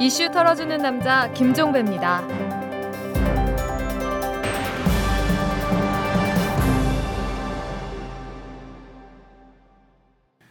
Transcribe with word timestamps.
이슈 0.00 0.30
털어주는 0.30 0.78
남자 0.78 1.28
김종배입니다. 1.32 2.22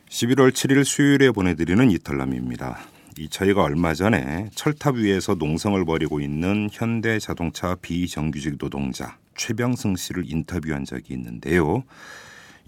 11월 0.09 0.51
7일 0.51 0.83
수요일에 0.83 1.31
보내드리는 1.31 1.89
이탈남입니다. 1.91 2.77
이 3.19 3.29
저희가 3.29 3.63
얼마 3.63 3.93
전에 3.93 4.49
철탑 4.53 4.95
위에서 4.95 5.35
농성을 5.35 5.83
벌이고 5.85 6.19
있는 6.19 6.67
현대자동차 6.69 7.75
비정규직 7.81 8.57
노동자 8.57 9.17
최병승 9.37 9.95
씨를 9.95 10.29
인터뷰한 10.29 10.83
적이 10.83 11.13
있는데요. 11.13 11.83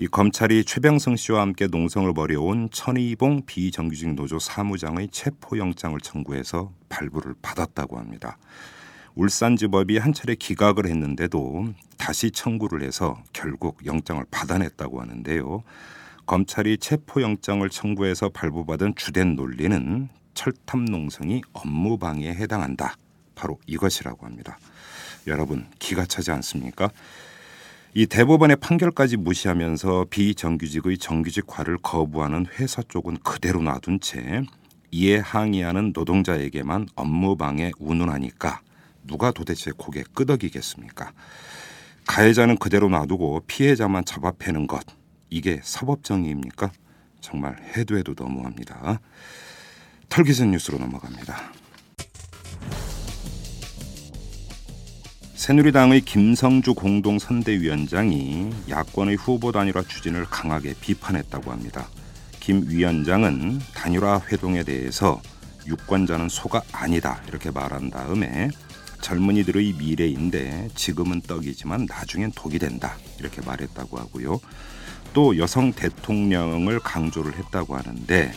이 0.02 0.07
검찰이 0.07 0.63
최병승 0.63 1.18
씨와 1.18 1.41
함께 1.41 1.68
농성을 1.68 2.13
벌여온 2.13 2.70
천의봉 2.71 3.41
비정규직 3.45 4.14
노조 4.14 4.39
사무장의 4.39 5.10
체포영장을 5.10 6.00
청구해서 6.00 6.71
발부를 6.87 7.36
받았다고 7.42 8.00
합니다. 8.00 8.37
울산지법이 9.15 9.97
한 9.97 10.14
차례 10.14 10.36
기각을 10.36 10.86
했는데도 10.86 11.73
다시 11.97 12.32
청구를 12.32 12.82
해서 12.82 13.21
결국 13.33 13.86
영장을 13.86 14.23
받아냈다고 14.32 15.01
하는데요. 15.01 15.64
검찰이 16.25 16.78
체포영장을 16.78 17.70
청구해서 17.70 18.29
발부받은 18.29 18.95
주된 18.95 19.36
논리는 19.36 20.07
철탑 20.34 20.79
농성이 20.84 21.42
업무 21.51 21.97
방해에 21.97 22.36
해당한다. 22.36 22.95
바로 23.36 23.59
이것이라고 23.68 24.25
합니다. 24.25 24.59
여러분 25.28 25.68
기가 25.78 26.06
차지 26.06 26.31
않습니까? 26.31 26.89
이 27.96 28.06
대법원의 28.06 28.57
판결까지 28.57 29.18
무시하면서 29.18 30.06
비정규직의 30.11 31.00
정규직화를 31.00 31.79
거부하는 31.82 32.45
회사 32.59 32.84
쪽은 32.84 33.17
그대로 33.23 33.62
놔둔 33.64 34.00
채 34.00 34.44
이에 34.92 35.17
항의하는 35.17 35.92
노동자에게만 35.95 36.88
업무방해 36.96 37.72
운운하니까 37.80 38.62
누가 39.08 39.31
도대체 39.31 39.72
고개 39.76 40.04
끄덕이겠습니까? 40.14 41.14
가해자는 42.06 42.58
그대로 42.58 42.90
놔두고 42.90 43.44
피해자만 43.48 44.06
잡아패는 44.06 44.68
것 44.68 44.84
이게 45.31 45.59
사법정의입니까? 45.64 46.72
정말 47.22 47.58
해도 47.76 47.98
해도 47.98 48.14
너무합니다. 48.16 49.00
털기전 50.09 50.52
뉴스로 50.52 50.78
넘어갑니다. 50.78 51.53
새누리당의 55.40 56.02
김성주 56.02 56.73
공동선대위원장이 56.73 58.50
야권의 58.68 59.16
후보 59.16 59.54
단일화 59.54 59.84
추진을 59.84 60.26
강하게 60.26 60.73
비판했다고 60.81 61.50
합니다. 61.50 61.88
김 62.42 62.66
위원장은 62.68 63.59
단일화 63.73 64.23
회동에 64.30 64.64
대해서 64.64 65.22
유권자는 65.66 66.28
소가 66.28 66.62
아니다 66.73 67.22
이렇게 67.30 67.52
말한 67.52 67.90
다음에 67.90 68.50
젊은이들의 69.00 69.76
미래인데 69.80 70.72
지금은 70.76 71.22
떡이지만 71.22 71.86
나중엔 71.86 72.34
독이 72.36 72.59
된다 72.59 72.98
이렇게 73.18 73.40
말했다고 73.40 73.98
하고요. 73.98 74.42
또 75.14 75.38
여성 75.38 75.72
대통령을 75.72 76.80
강조를 76.80 77.38
했다고 77.38 77.78
하는데 77.78 78.34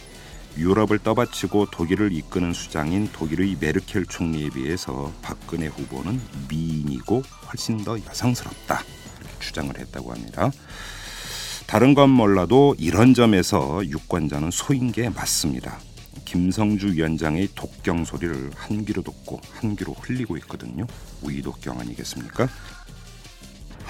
유럽을 0.56 0.98
떠받치고 0.98 1.66
독일을 1.70 2.12
이끄는 2.12 2.52
수장인 2.52 3.10
독일의 3.12 3.56
메르켈 3.60 4.06
총리에 4.06 4.50
비해서 4.50 5.12
박근혜 5.22 5.66
후보는 5.66 6.20
미인이고 6.48 7.22
훨씬 7.48 7.82
더 7.84 7.98
여성스럽다 7.98 8.82
이렇게 9.20 9.38
주장을 9.40 9.78
했다고 9.78 10.12
합니다. 10.12 10.50
다른 11.66 11.94
건 11.94 12.10
몰라도 12.10 12.74
이런 12.78 13.14
점에서 13.14 13.84
유권자는 13.86 14.50
소인 14.50 14.92
게 14.92 15.08
맞습니다. 15.08 15.78
김성주 16.24 16.94
위원장의 16.94 17.50
독경 17.54 18.04
소리를 18.04 18.50
한 18.54 18.84
귀로 18.84 19.02
듣고 19.02 19.40
한 19.52 19.76
귀로 19.76 19.92
흘리고 19.92 20.36
있거든요. 20.38 20.86
우이독경 21.22 21.80
아니겠습니까? 21.80 22.48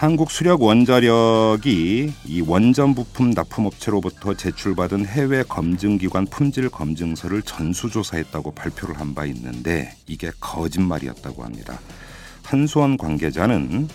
한국 0.02 0.32
수력 0.32 0.62
원자력이 0.62 2.12
이 2.26 2.40
원전 2.40 2.92
부품 2.92 3.30
납품업체로부터 3.30 4.34
제출받은 4.34 5.06
해외 5.06 5.44
검증기관 5.44 6.26
품질 6.26 6.68
검증서를 6.68 7.42
전수조사했다고 7.42 8.50
발표를 8.50 8.98
한 8.98 9.14
바 9.14 9.26
있는데 9.26 9.94
이게 10.08 10.32
거짓말이었다고 10.40 11.44
합니다. 11.44 11.78
한수원 12.42 12.96
관계자는 12.96 13.88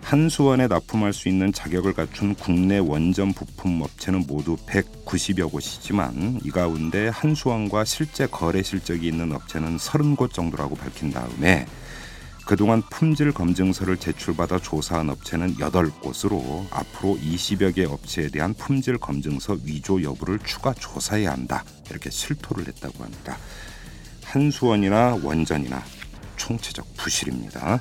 한수원에 0.00 0.66
납품할 0.66 1.12
수 1.12 1.28
있는 1.28 1.52
자격을 1.52 1.92
갖춘 1.92 2.34
국내 2.34 2.78
원전 2.78 3.34
부품 3.34 3.82
업체는 3.82 4.24
모두 4.26 4.56
190여 4.64 5.52
곳이지만 5.52 6.40
이 6.42 6.50
가운데 6.50 7.08
한수원과 7.08 7.84
실제 7.84 8.26
거래 8.26 8.62
실적이 8.62 9.08
있는 9.08 9.32
업체는 9.32 9.76
30곳 9.76 10.32
정도라고 10.32 10.74
밝힌 10.74 11.10
다음에 11.10 11.66
그동안 12.50 12.82
품질 12.90 13.30
검증서를 13.30 13.96
제출받아 13.96 14.58
조사한 14.58 15.08
업체는 15.08 15.54
8곳으로 15.54 16.66
앞으로 16.72 17.16
20여 17.16 17.72
개 17.72 17.84
업체에 17.84 18.26
대한 18.26 18.54
품질 18.54 18.98
검증서 18.98 19.58
위조 19.62 20.02
여부를 20.02 20.40
추가 20.40 20.74
조사해야 20.74 21.30
한다. 21.30 21.62
이렇게 21.88 22.10
실토를 22.10 22.66
했다고 22.66 23.04
합니다. 23.04 23.38
한수원이나 24.24 25.20
원전이나 25.22 25.80
총체적 26.34 26.96
부실입니다. 26.96 27.78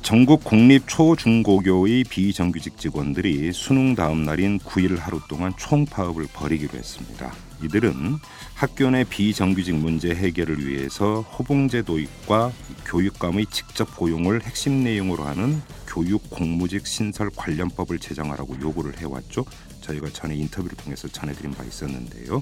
전국 0.00 0.42
공립 0.42 0.88
초중고교의 0.88 2.04
비정규직 2.04 2.78
직원들이 2.78 3.52
수능 3.52 3.94
다음 3.94 4.24
날인 4.24 4.58
9일 4.60 4.98
하루 4.98 5.20
동안 5.28 5.52
총파업을 5.58 6.28
벌이기로 6.32 6.78
했습니다. 6.78 7.30
이들은 7.62 8.18
학교 8.54 8.90
내 8.90 9.04
비정규직 9.04 9.74
문제 9.76 10.14
해결을 10.14 10.66
위해서 10.66 11.22
호봉제 11.22 11.82
도입과 11.82 12.52
교육감의 12.86 13.46
직접 13.50 13.96
고용을 13.96 14.42
핵심 14.42 14.84
내용으로 14.84 15.24
하는 15.24 15.60
교육 15.86 16.30
공무직 16.30 16.86
신설 16.86 17.30
관련법을 17.34 17.98
제정하라고 17.98 18.60
요구를 18.60 18.98
해왔죠. 18.98 19.44
저희가 19.80 20.10
전에 20.10 20.36
인터뷰를 20.36 20.76
통해서 20.76 21.08
전해드린 21.08 21.52
바 21.52 21.64
있었는데요. 21.64 22.40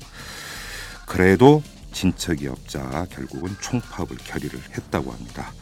그래도 1.06 1.62
진척이 1.93 2.47
없자 2.48 3.06
결국은 3.10 3.56
총파업을 3.60 4.19
결의를 4.19 4.60
했다고 4.77 5.12
합니다. 5.12 5.53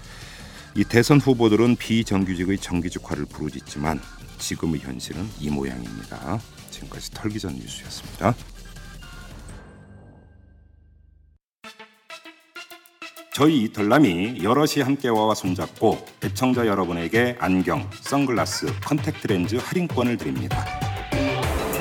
이 0.77 0.83
대선 0.83 1.21
후보들은 1.21 1.77
비정규직의 1.77 2.59
정규직화를 2.59 3.27
부르짖지만 3.27 4.01
지금의 4.39 4.81
현실은 4.81 5.29
이 5.39 5.49
모양입니다. 5.49 6.41
지금까지 6.71 7.13
털기전 7.13 7.55
뉴스였습니다. 7.55 8.35
저희 13.35 13.63
이털남이 13.65 14.45
여럿이 14.45 14.81
함께와 14.85 15.35
손잡고 15.35 15.99
애청자 16.23 16.69
여러분에게 16.69 17.35
안경, 17.41 17.91
선글라스, 18.01 18.67
컨택트 18.85 19.27
렌즈 19.27 19.57
할인권을 19.57 20.17
드립니다. 20.17 20.65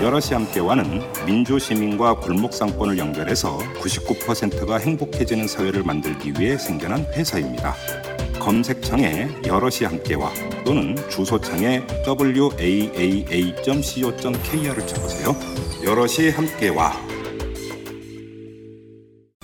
여럿이 0.02 0.30
함께 0.32 0.60
와는 0.60 1.02
민주 1.28 1.60
시민과 1.60 2.22
골목 2.22 2.54
상권을 2.54 2.98
연결해서 2.98 3.60
99%가 3.76 4.78
행복해지는 4.78 5.48
사회를 5.48 5.84
만들기 5.84 6.34
위해 6.40 6.58
생겨난 6.58 7.06
회사입니다. 7.14 7.76
검색창에 8.40 9.30
여럿이 9.46 9.84
함께와 9.84 10.34
또는 10.66 10.96
주소창에 11.08 11.86
waaa.co.kr을 12.08 13.28
쳐보세요. 14.88 15.36
여럿이 15.84 16.32
함께와 16.32 17.14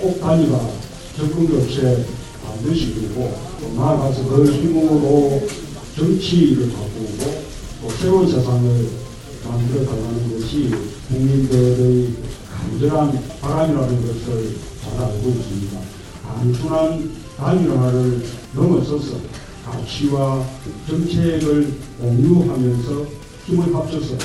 꼭 0.00 0.18
단위가 0.20 0.58
접근 1.16 1.60
없이 1.60 1.80
반드시 2.44 2.94
되고 2.94 3.36
나아가서 3.76 4.24
그 4.24 4.50
힘으로 4.50 5.42
정치를 5.94 6.70
바꾸고 6.70 7.42
또 7.82 7.90
새로운 8.00 8.26
세상을 8.26 8.88
만들어 9.46 9.84
가는 9.86 10.40
것이 10.40 10.70
국민들의 11.08 12.14
간절한 12.50 13.22
바람이라는 13.40 14.06
것을 14.06 14.56
잘 14.82 15.04
알고 15.04 15.28
있습니다. 15.28 15.80
단순한 16.24 17.10
단일화를 17.36 18.22
넘어서서 18.54 19.16
가치와 19.64 20.46
정책을 20.88 21.72
공유하면서 22.00 23.06
힘을 23.46 23.74
합쳐서 23.74 24.16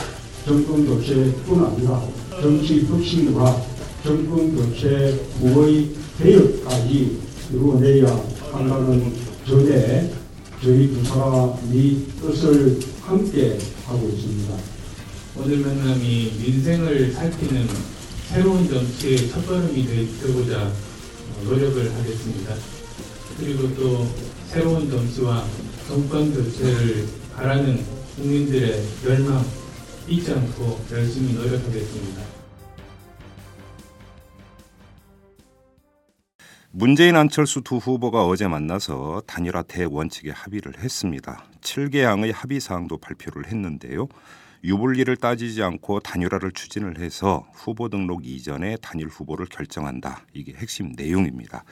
정권 0.46 0.86
교체뿐 0.86 1.66
아니라 1.66 2.02
정치 2.42 2.86
혁신과 2.86 3.75
정권 4.06 4.56
교체 4.56 5.20
후의 5.40 5.90
개혁까지 6.20 7.18
이루어내야 7.52 8.06
한다는 8.52 9.12
점에 9.48 10.14
저희 10.62 10.94
두 10.94 11.04
사람이 11.04 12.06
뜻을 12.22 12.80
함께 13.02 13.58
하고 13.88 14.08
있습니다. 14.08 14.58
오늘 15.38 15.58
만남이 15.58 16.34
민생을 16.40 17.14
살피는 17.14 17.68
새로운 18.30 18.70
정치의 18.70 19.28
첫걸음이 19.32 19.88
되고자 20.22 20.62
어, 20.62 21.44
노력을 21.44 21.92
하겠습니다. 21.92 22.54
그리고 23.40 23.74
또 23.76 24.08
새로운 24.48 24.88
정치와 24.88 25.48
정권 25.88 26.32
교체를 26.32 27.08
바라는 27.36 27.84
국민들의 28.18 28.84
열망 29.04 29.44
잊지 30.08 30.32
않고 30.32 30.80
열심히 30.92 31.34
노력하겠습니다. 31.34 32.45
문재인 36.78 37.16
안철수 37.16 37.62
두 37.62 37.78
후보가 37.78 38.26
어제 38.26 38.50
만나서 38.50 39.22
단일화 39.28 39.64
대원칙에 39.64 40.32
합의를 40.32 40.74
했습니다. 40.80 41.46
7개항의 41.62 42.34
합의 42.34 42.60
사항도 42.60 42.98
발표를 42.98 43.48
했는데요. 43.48 44.10
유불리를 44.62 45.16
따지지 45.16 45.64
않고 45.64 46.02
단일화를 46.02 46.52
추진을 46.52 47.00
해서 47.00 47.48
후보 47.54 47.88
등록 47.88 48.28
이전에 48.28 48.76
단일 48.82 49.08
후보를 49.08 49.46
결정한다. 49.46 50.26
이게 50.34 50.52
핵심 50.52 50.92
내용입니다. 50.98 51.64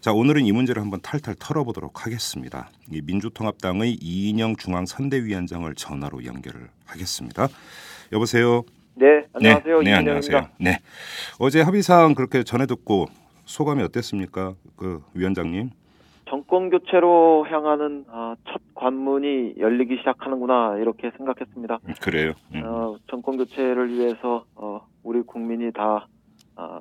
자, 0.00 0.10
오늘은 0.10 0.44
이 0.44 0.50
문제를 0.50 0.82
한번 0.82 1.00
탈탈 1.00 1.36
털어보도록 1.38 2.04
하겠습니다. 2.04 2.70
이 2.90 3.00
민주통합당의 3.04 3.98
이인영 4.02 4.56
중앙 4.56 4.84
선대위원장을 4.84 5.72
전화로 5.76 6.24
연결을 6.24 6.70
하겠습니다. 6.86 7.46
여보세요. 8.10 8.64
네, 8.94 9.26
안녕하세요. 9.32 9.78
네, 9.82 9.90
네. 9.90 9.96
안녕하세요. 9.96 10.48
네. 10.58 10.80
어제 11.38 11.60
합의 11.60 11.82
사항 11.82 12.16
그렇게 12.16 12.42
전해 12.42 12.66
듣고 12.66 13.06
소감이 13.50 13.82
어땠습니까? 13.82 14.54
그 14.76 15.02
위원장님. 15.12 15.70
정권 16.28 16.70
교체로 16.70 17.44
향하는 17.48 18.04
아, 18.08 18.36
첫 18.48 18.60
관문이 18.76 19.54
열리기 19.58 19.96
시작하는구나 19.98 20.76
이렇게 20.78 21.10
생각했습니다. 21.16 21.80
음, 21.82 21.94
그래요. 22.00 22.32
음. 22.54 22.62
어, 22.64 22.96
정권 23.10 23.36
교체를 23.36 23.90
위해서 23.90 24.44
어, 24.54 24.86
우리 25.02 25.22
국민이 25.22 25.72
다 25.72 26.06
아, 26.54 26.80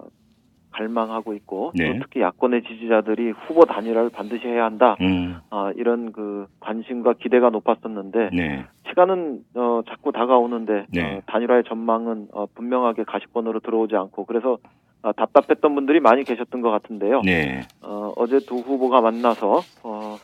갈망하고 0.70 1.34
있고 1.34 1.72
네. 1.74 1.92
또 1.92 2.00
특히 2.04 2.22
야권의 2.22 2.62
지지자들이 2.62 3.32
후보 3.32 3.66
단일화를 3.66 4.12
반드시 4.12 4.46
해야 4.46 4.66
한다. 4.66 4.96
음, 5.02 5.40
아, 5.50 5.72
이런 5.76 6.12
그 6.12 6.46
관심과 6.60 7.14
기대가 7.14 7.50
높았었는데 7.50 8.30
네. 8.32 8.66
시간은 8.90 9.44
어, 9.56 9.82
자꾸 9.88 10.12
다가오는데 10.12 10.86
네. 10.94 11.18
어, 11.18 11.22
단일화의 11.26 11.64
전망은 11.64 12.28
어, 12.32 12.46
분명하게 12.54 13.06
가시권으로 13.06 13.62
들어오지 13.62 13.96
않고 13.96 14.26
그래서 14.26 14.60
아, 15.02 15.12
답답했던 15.14 15.76
분들이 15.76 16.00
많이 16.00 16.24
계셨던 16.24 16.62
것 16.62 16.70
같은데요. 16.72 17.22
네. 17.22 17.62
어, 17.82 18.14
어제 18.16 18.40
두 18.40 18.56
후보가 18.58 19.02
만나서 19.02 19.62
어, 19.84 20.18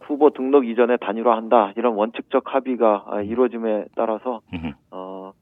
후보 0.00 0.30
등록 0.30 0.66
이전에 0.66 0.96
단일화한다 0.98 1.72
이런 1.76 1.94
원칙적 1.94 2.54
합의가 2.54 3.04
아, 3.08 3.22
이루어짐에 3.22 3.86
따라서. 3.94 4.40
어, 4.90 5.32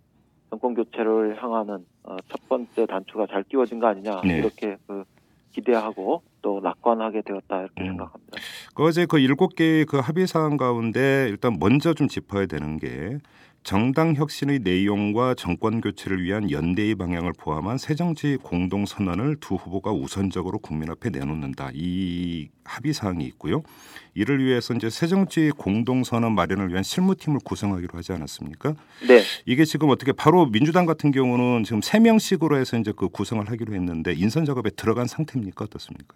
정권 0.54 0.74
교체를 0.74 1.42
향하는 1.42 1.84
어, 2.04 2.16
첫 2.28 2.48
번째 2.48 2.86
단추가 2.86 3.26
잘 3.26 3.42
끼워진 3.42 3.80
거 3.80 3.88
아니냐 3.88 4.20
네. 4.24 4.38
이렇게 4.38 4.76
그 4.86 5.02
기대하고 5.50 6.22
또 6.42 6.60
낙관하게 6.62 7.22
되었다 7.22 7.60
이렇게 7.60 7.82
음. 7.82 7.86
생각합니다. 7.88 8.38
그 8.74 8.84
어제 8.84 9.06
그 9.06 9.18
일곱 9.18 9.56
개의 9.56 9.84
그 9.84 9.98
합의 9.98 10.28
사항 10.28 10.56
가운데 10.56 11.26
일단 11.28 11.56
먼저 11.58 11.92
좀 11.92 12.06
짚어야 12.06 12.46
되는 12.46 12.78
게 12.78 13.18
정당 13.64 14.14
혁신의 14.14 14.58
내용과 14.58 15.34
정권 15.36 15.80
교체를 15.80 16.22
위한 16.22 16.50
연대의 16.50 16.96
방향을 16.96 17.32
포함한 17.32 17.78
새정치 17.78 18.36
공동 18.42 18.84
선언을 18.84 19.36
두 19.40 19.54
후보가 19.54 19.90
우선적으로 19.90 20.58
국민 20.58 20.90
앞에 20.90 21.08
내놓는다. 21.08 21.70
이 21.72 22.50
합의 22.62 22.92
사항이 22.92 23.24
있고요. 23.24 23.62
이를 24.12 24.44
위해서 24.44 24.74
이제 24.74 24.90
새정치 24.90 25.50
공동 25.56 26.04
선언 26.04 26.34
마련을 26.34 26.68
위한 26.68 26.82
실무팀을 26.82 27.40
구성하기로 27.42 27.96
하지 27.96 28.12
않았습니까? 28.12 28.74
네, 29.08 29.22
이게 29.46 29.64
지금 29.64 29.88
어떻게 29.88 30.12
바로 30.12 30.44
민주당 30.44 30.84
같은 30.84 31.10
경우는 31.10 31.64
지금 31.64 31.80
세 31.80 31.98
명씩으로 32.00 32.58
해서 32.58 32.76
이제 32.76 32.92
그 32.94 33.08
구성을 33.08 33.50
하기로 33.50 33.72
했는데 33.72 34.12
인선 34.12 34.44
작업에 34.44 34.68
들어간 34.76 35.06
상태입니까 35.06 35.64
어떻습니까? 35.64 36.14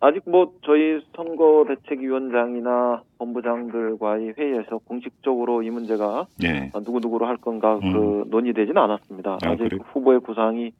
어, 0.00 0.06
아직 0.06 0.22
뭐 0.26 0.52
저희 0.64 1.00
선거대책위원장이나 1.16 3.02
본부장들과의 3.18 4.34
회의에서 4.38 4.78
공식적으로 4.78 5.62
이 5.62 5.70
문제가 5.70 6.26
네. 6.40 6.70
어, 6.74 6.80
누구누구로 6.80 7.26
할 7.26 7.36
건가 7.36 7.78
음. 7.82 7.92
그 7.92 8.24
논의되지는 8.28 8.80
않았습니다. 8.80 9.38
아, 9.42 9.56
그래요? 9.56 9.80
후보의 9.92 10.20
구상이 10.20 10.72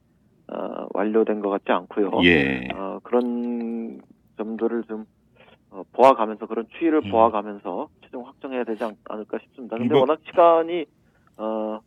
어, 0.52 0.86
완료된 0.94 1.40
것 1.40 1.50
같지 1.50 1.70
않고요. 1.72 2.10
예. 2.24 2.68
어, 2.74 2.98
그런 3.02 4.00
점들을 4.36 4.84
좀 4.84 5.04
어, 5.70 5.82
보아가면서 5.92 6.46
그런 6.46 6.66
추이를 6.78 7.02
음. 7.04 7.10
보아가면서 7.10 7.88
최종 8.02 8.26
확정해야 8.26 8.64
되지 8.64 8.82
않, 8.84 8.94
을까 9.18 9.38
싶습니다. 9.42 9.76
근데 9.76 9.86
이거- 9.94 10.00
워낙 10.00 10.18
시간이 10.24 10.86
어, 11.38 11.80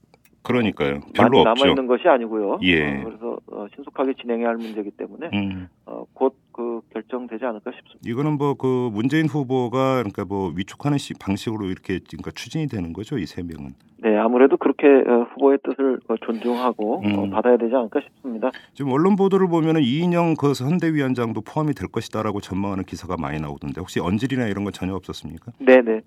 그러니까요. 0.44 1.02
별로 1.14 1.44
남아. 1.44 1.68
있는 1.68 1.88
것이 1.88 2.08
아니고요. 2.08 2.60
예. 2.64 3.02
어, 3.02 3.04
그래서 3.04 3.38
어, 3.52 3.66
신속하게 3.76 4.14
진행해야 4.22 4.48
할 4.50 4.56
문제이기 4.58 4.92
때문에 4.92 5.30
음. 5.34 5.68
어, 5.86 6.04
곧그 6.14 6.82
결정되지 6.94 7.46
않을까 7.46 7.72
싶습니다. 7.72 8.00
이거는 8.06 8.38
뭐 8.38 8.56
그 8.56 8.90
문재인 8.94 9.28
후보가 9.28 9.96
그러니까 9.98 10.26
뭐 10.26 10.52
위촉하는 10.56 10.98
시, 10.98 11.14
방식으로 11.14 11.66
이렇게 11.68 12.00
그러니까 12.10 12.32
추진이 12.32 12.68
되는 12.68 12.92
거죠 12.94 13.18
이 13.18 13.26
세 13.26 13.42
명은 13.44 13.74
네, 14.04 14.18
아무래도 14.18 14.58
그렇게 14.58 14.88
어, 14.88 15.28
후보의 15.34 15.60
뜻을 15.64 16.00
어, 16.08 16.16
존중하고 16.26 16.96
어, 16.96 17.24
음. 17.24 17.30
받아야 17.30 17.56
되지 17.58 17.74
않을까 17.76 18.02
싶습니다. 18.02 18.50
지금 18.74 18.92
언론 18.92 19.16
보도를 19.16 19.48
보면은 19.48 19.82
이인영 19.84 20.36
그 20.40 20.54
선대위원장도 20.56 21.42
포함이 21.42 21.74
될 21.76 21.88
것이다라고 21.88 22.42
전망하는 22.42 22.84
기사가 22.84 23.16
많이 23.20 23.40
나오던데 23.40 23.80
혹시 23.80 24.00
언질이나 24.00 24.48
이런 24.48 24.64
건 24.64 24.74
전혀 24.74 24.96
없었습니까? 24.96 25.52
네, 25.60 25.82
네. 25.82 26.02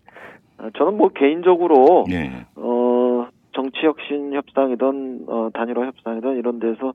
어, 0.59 0.69
저는 0.77 0.97
뭐 0.97 1.09
개인적으로 1.11 2.05
네, 2.09 2.45
어, 2.57 2.94
정치혁신 3.55 4.33
협상이든 4.35 5.25
어, 5.29 5.51
단일화 5.55 5.87
협상이든 5.87 6.37
이런 6.37 6.59
데서 6.59 6.93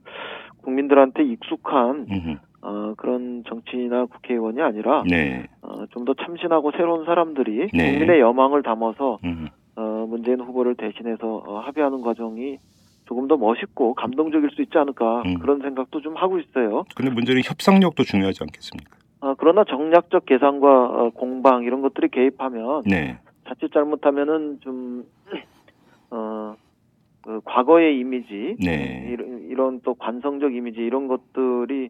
국민들한테 0.63 1.23
익숙한 1.23 2.07
음흠. 2.11 2.37
어, 2.61 2.93
그런 2.97 3.43
정치나 3.47 4.05
국회의원이 4.05 4.61
아니라 4.61 5.03
네, 5.09 5.47
어, 5.61 5.85
좀 5.91 6.05
더 6.05 6.13
참신하고 6.13 6.71
새로운 6.71 7.05
사람들이 7.05 7.69
네. 7.73 7.91
국민의 7.91 8.19
여망을 8.19 8.63
담아서 8.63 9.19
음흠. 9.23 9.45
어, 9.77 10.05
문재인 10.09 10.41
후보를 10.41 10.75
대신해서 10.75 11.43
어, 11.47 11.59
합의하는 11.59 12.01
과정이 12.01 12.57
조금 13.05 13.27
더 13.27 13.37
멋있고 13.37 13.93
감동적일 13.95 14.49
수 14.51 14.61
있지 14.61 14.77
않을까 14.77 15.23
음. 15.25 15.39
그런 15.39 15.61
생각도 15.61 16.01
좀 16.01 16.15
하고 16.15 16.37
있어요. 16.39 16.83
근데 16.95 17.11
문제는 17.11 17.41
협상력도 17.43 18.03
중요하지 18.03 18.39
않겠습니까? 18.43 18.97
어, 19.21 19.33
그러나 19.37 19.63
정략적 19.63 20.25
계산과 20.25 20.67
어, 20.67 21.09
공방 21.13 21.63
이런 21.63 21.81
것들이 21.81 22.09
개입하면 22.09 22.83
네, 22.85 23.17
자칫 23.47 23.71
잘못하면은 23.73 24.59
좀 24.61 25.03
어, 26.11 26.55
그 27.23 27.41
과거의 27.45 27.99
이미지 27.99 28.55
네. 28.63 29.09
이런, 29.11 29.41
이런 29.49 29.81
또 29.81 29.93
관성적 29.95 30.53
이미지 30.53 30.79
이런 30.79 31.07
것들이 31.07 31.89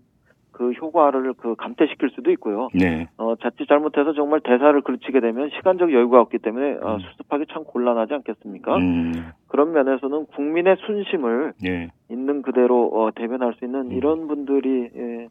그 0.52 0.72
효과를 0.72 1.34
그 1.34 1.56
감퇴시킬 1.56 2.10
수도 2.10 2.32
있고요. 2.32 2.70
네, 2.74 3.08
어, 3.18 3.36
자칫 3.36 3.68
잘못해서 3.68 4.14
정말 4.14 4.42
대사를 4.42 4.82
그르치게 4.82 5.20
되면 5.22 5.50
시간적 5.52 5.94
여유가 5.94 6.20
없기 6.20 6.40
때문에 6.40 6.80
어, 6.82 6.96
음. 6.96 7.00
수습하기 7.00 7.46
참 7.52 7.64
곤란하지 7.64 8.16
않겠습니까? 8.16 8.76
음, 8.78 9.32
그런 9.48 9.72
면에서는 9.72 10.26
국민의 10.26 10.78
순심을 10.86 11.54
네, 11.62 11.90
있는 12.10 12.42
그대로 12.42 12.90
어, 12.94 13.12
대변할 13.16 13.54
수 13.54 13.66
있는 13.66 13.92
음. 13.92 13.92
이런 13.92 14.28
분들이 14.28 14.90
예, 14.96 15.28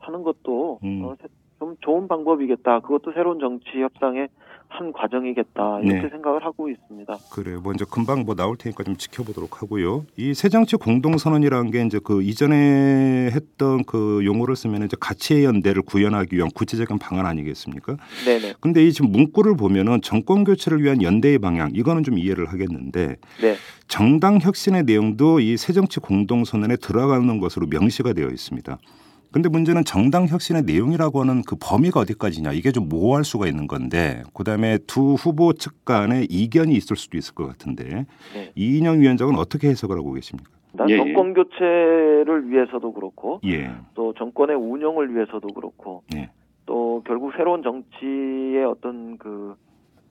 하는 0.00 0.22
것도 0.22 0.80
음. 0.82 1.02
어, 1.04 1.14
세- 1.22 1.28
좀 1.58 1.76
좋은 1.80 2.06
방법이겠다. 2.06 2.80
그것도 2.80 3.12
새로운 3.12 3.38
정치 3.40 3.80
협상의 3.80 4.28
한 4.70 4.92
과정이겠다. 4.92 5.80
이렇게 5.82 6.02
네. 6.02 6.08
생각을 6.10 6.44
하고 6.44 6.68
있습니다. 6.68 7.16
그래요. 7.32 7.60
먼저 7.64 7.84
금방 7.86 8.24
뭐 8.24 8.34
나올 8.34 8.56
테니까 8.56 8.84
좀 8.84 8.96
지켜보도록 8.96 9.62
하고요. 9.62 10.04
이 10.16 10.34
새정치 10.34 10.76
공동선언이라는 10.76 11.70
게 11.70 11.84
이제 11.84 11.98
그 12.02 12.22
이전에 12.22 13.30
했던 13.32 13.84
그 13.84 14.20
용어를 14.24 14.56
쓰면 14.56 14.84
이제 14.84 14.96
가치의 15.00 15.44
연대를 15.44 15.82
구현하기 15.82 16.36
위한 16.36 16.50
구체적인 16.54 16.98
방안 16.98 17.24
아니겠습니까? 17.26 17.96
네네. 18.26 18.54
근데 18.60 18.86
이 18.86 18.92
지금 18.92 19.10
문구를 19.10 19.56
보면은 19.56 20.02
정권 20.02 20.44
교체를 20.44 20.82
위한 20.82 21.02
연대의 21.02 21.38
방향 21.38 21.70
이거는 21.74 22.02
좀 22.04 22.18
이해를 22.18 22.46
하겠는데 22.46 23.16
네. 23.40 23.56
정당 23.88 24.38
혁신의 24.40 24.84
내용도 24.84 25.40
이 25.40 25.56
새 25.56 25.72
정치 25.72 25.98
공동선언에 25.98 26.76
들어가는 26.76 27.40
것으로 27.40 27.66
명시가 27.66 28.12
되어 28.12 28.28
있습니다. 28.28 28.78
근데 29.30 29.48
문제는 29.48 29.84
정당 29.84 30.26
혁신의 30.26 30.62
내용이라고 30.62 31.20
하는 31.20 31.42
그 31.46 31.56
범위가 31.60 32.00
어디까지냐 32.00 32.52
이게 32.52 32.72
좀 32.72 32.88
모호할 32.88 33.24
수가 33.24 33.46
있는 33.46 33.66
건데 33.66 34.22
그다음에 34.34 34.78
두 34.86 35.14
후보 35.14 35.52
측 35.52 35.84
간에 35.84 36.24
이견이 36.30 36.72
있을 36.74 36.96
수도 36.96 37.18
있을 37.18 37.34
것 37.34 37.46
같은데 37.46 38.06
네. 38.34 38.52
이인영 38.56 39.00
위원장은 39.00 39.34
어떻게 39.36 39.68
해석을 39.68 39.98
하고 39.98 40.12
계십니까? 40.12 40.50
난 40.72 40.88
예, 40.90 40.94
예. 40.94 40.96
정권 40.98 41.34
교체를 41.34 42.50
위해서도 42.50 42.92
그렇고 42.92 43.40
예, 43.44 43.70
또 43.94 44.14
정권의 44.14 44.56
운영을 44.56 45.14
위해서도 45.14 45.48
그렇고 45.48 46.02
예. 46.14 46.30
또 46.66 47.02
결국 47.06 47.32
새로운 47.36 47.62
정치의 47.62 48.64
어떤 48.64 49.18
그 49.18 49.54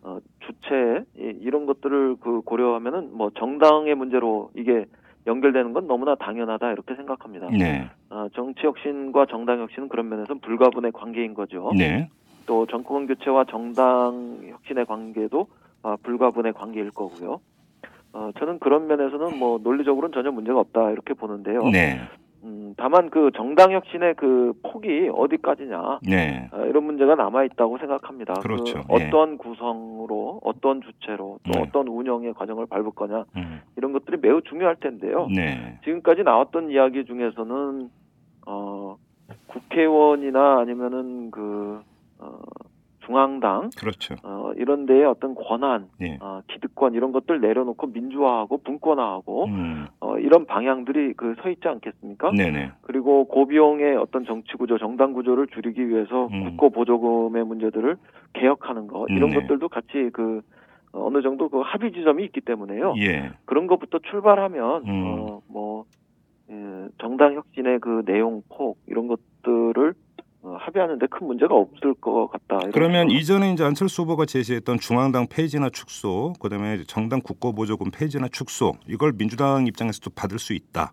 어, 0.03 0.19
주체 0.39 1.03
이- 1.17 1.37
이런 1.41 1.65
것들을 1.65 2.17
그 2.21 2.41
고려하면은 2.41 3.15
뭐 3.15 3.31
정당의 3.37 3.95
문제로 3.95 4.51
이게 4.55 4.85
연결되는 5.27 5.73
건 5.73 5.87
너무나 5.87 6.15
당연하다 6.15 6.71
이렇게 6.71 6.95
생각합니다. 6.95 7.49
네. 7.51 7.87
어, 8.09 8.27
정치 8.33 8.65
혁신과 8.65 9.27
정당 9.29 9.59
혁신은 9.59 9.89
그런 9.89 10.09
면에서 10.09 10.33
불가분의 10.35 10.93
관계인 10.93 11.33
거죠. 11.33 11.71
네. 11.77 12.09
또 12.45 12.65
정권 12.65 13.05
교체와 13.05 13.43
정당 13.49 14.39
혁신의 14.47 14.85
관계도 14.85 15.47
아, 15.83 15.97
불가분의 16.01 16.53
관계일 16.53 16.91
거고요. 16.91 17.41
어, 18.13 18.31
저는 18.39 18.59
그런 18.59 18.87
면에서는 18.87 19.37
뭐 19.37 19.59
논리적으로는 19.61 20.13
전혀 20.13 20.31
문제가 20.31 20.59
없다 20.59 20.91
이렇게 20.91 21.13
보는데요. 21.13 21.61
네. 21.69 21.99
음, 22.43 22.73
다만 22.77 23.09
그 23.09 23.31
정당 23.35 23.71
혁신의 23.71 24.15
그 24.15 24.53
폭이 24.63 25.09
어디까지냐 25.13 25.99
네. 26.03 26.49
아, 26.51 26.61
이런 26.65 26.83
문제가 26.83 27.15
남아 27.15 27.43
있다고 27.45 27.77
생각합니다. 27.77 28.35
그렇죠. 28.35 28.83
그 28.83 28.99
예. 28.99 29.07
어떤 29.07 29.37
구성으로, 29.37 30.41
어떤 30.43 30.81
주체로, 30.81 31.39
또 31.43 31.51
네. 31.51 31.61
어떤 31.61 31.87
운영의 31.87 32.33
과정을 32.33 32.67
밟을 32.67 32.91
거냐 32.91 33.25
음. 33.35 33.61
이런 33.75 33.93
것들이 33.93 34.17
매우 34.21 34.41
중요할 34.41 34.75
텐데요. 34.77 35.27
네. 35.33 35.79
지금까지 35.83 36.23
나왔던 36.23 36.69
이야기 36.71 37.05
중에서는 37.05 37.89
어, 38.45 38.97
국회의원이나 39.47 40.59
아니면은 40.59 41.31
그 41.31 41.81
어, 42.19 42.39
중앙당 43.07 43.69
그렇죠. 43.77 44.15
어, 44.23 44.51
이런 44.57 44.85
데의 44.85 45.05
어떤 45.05 45.33
권한, 45.33 45.87
예. 46.01 46.17
어, 46.21 46.41
기득권 46.47 46.93
이런 46.93 47.11
것들 47.13 47.39
내려놓고 47.39 47.87
민주화하고 47.87 48.57
분권화하고 48.59 49.45
음. 49.45 49.87
어, 50.01 50.17
이런 50.19 50.45
방향들이 50.45 51.13
그 51.13 51.35
서 51.41 51.49
있지 51.49 51.67
않겠습니까? 51.67 52.31
네네. 52.31 52.71
그리고 52.81 53.25
고비용의 53.25 53.95
어떤 53.97 54.25
정치 54.25 54.53
구조, 54.55 54.77
정당 54.77 55.13
구조를 55.13 55.47
줄이기 55.47 55.87
위해서 55.87 56.27
음. 56.27 56.43
국고 56.43 56.71
보조금의 56.71 57.45
문제들을 57.45 57.95
개혁하는 58.33 58.87
거 58.87 59.05
이런 59.09 59.29
네. 59.29 59.39
것들도 59.39 59.69
같이 59.69 60.09
그 60.13 60.41
어, 60.93 61.05
어느 61.05 61.21
정도 61.21 61.49
그 61.49 61.61
합의 61.61 61.91
지점이 61.91 62.23
있기 62.25 62.41
때문에요. 62.41 62.95
예. 62.97 63.31
그런 63.45 63.67
것부터 63.67 63.99
출발하면 63.99 64.83
음. 64.87 65.03
어, 65.05 65.41
뭐 65.47 65.85
예, 66.49 66.87
정당 66.99 67.35
혁신의 67.35 67.79
그 67.79 68.03
내용 68.05 68.41
폭 68.49 68.79
이런 68.87 69.07
것들을 69.07 69.89
어, 69.89 69.93
합의하는데 70.59 71.05
큰 71.07 71.27
문제가 71.27 71.55
없을 71.55 71.93
것 71.95 72.27
같다. 72.27 72.69
그러면. 72.73 73.09
이전에 73.09 73.51
이제 73.53 73.63
안철수 73.63 74.03
후보가 74.03 74.25
제시했던 74.25 74.79
중앙당 74.79 75.27
폐지나 75.27 75.69
축소, 75.69 76.33
그다음에 76.39 76.83
정당 76.85 77.21
국고보조금 77.21 77.91
폐지나 77.91 78.27
축소 78.31 78.73
이걸 78.87 79.13
민주당 79.13 79.67
입장에서도 79.67 80.11
받을 80.15 80.39
수 80.39 80.53
있다. 80.53 80.91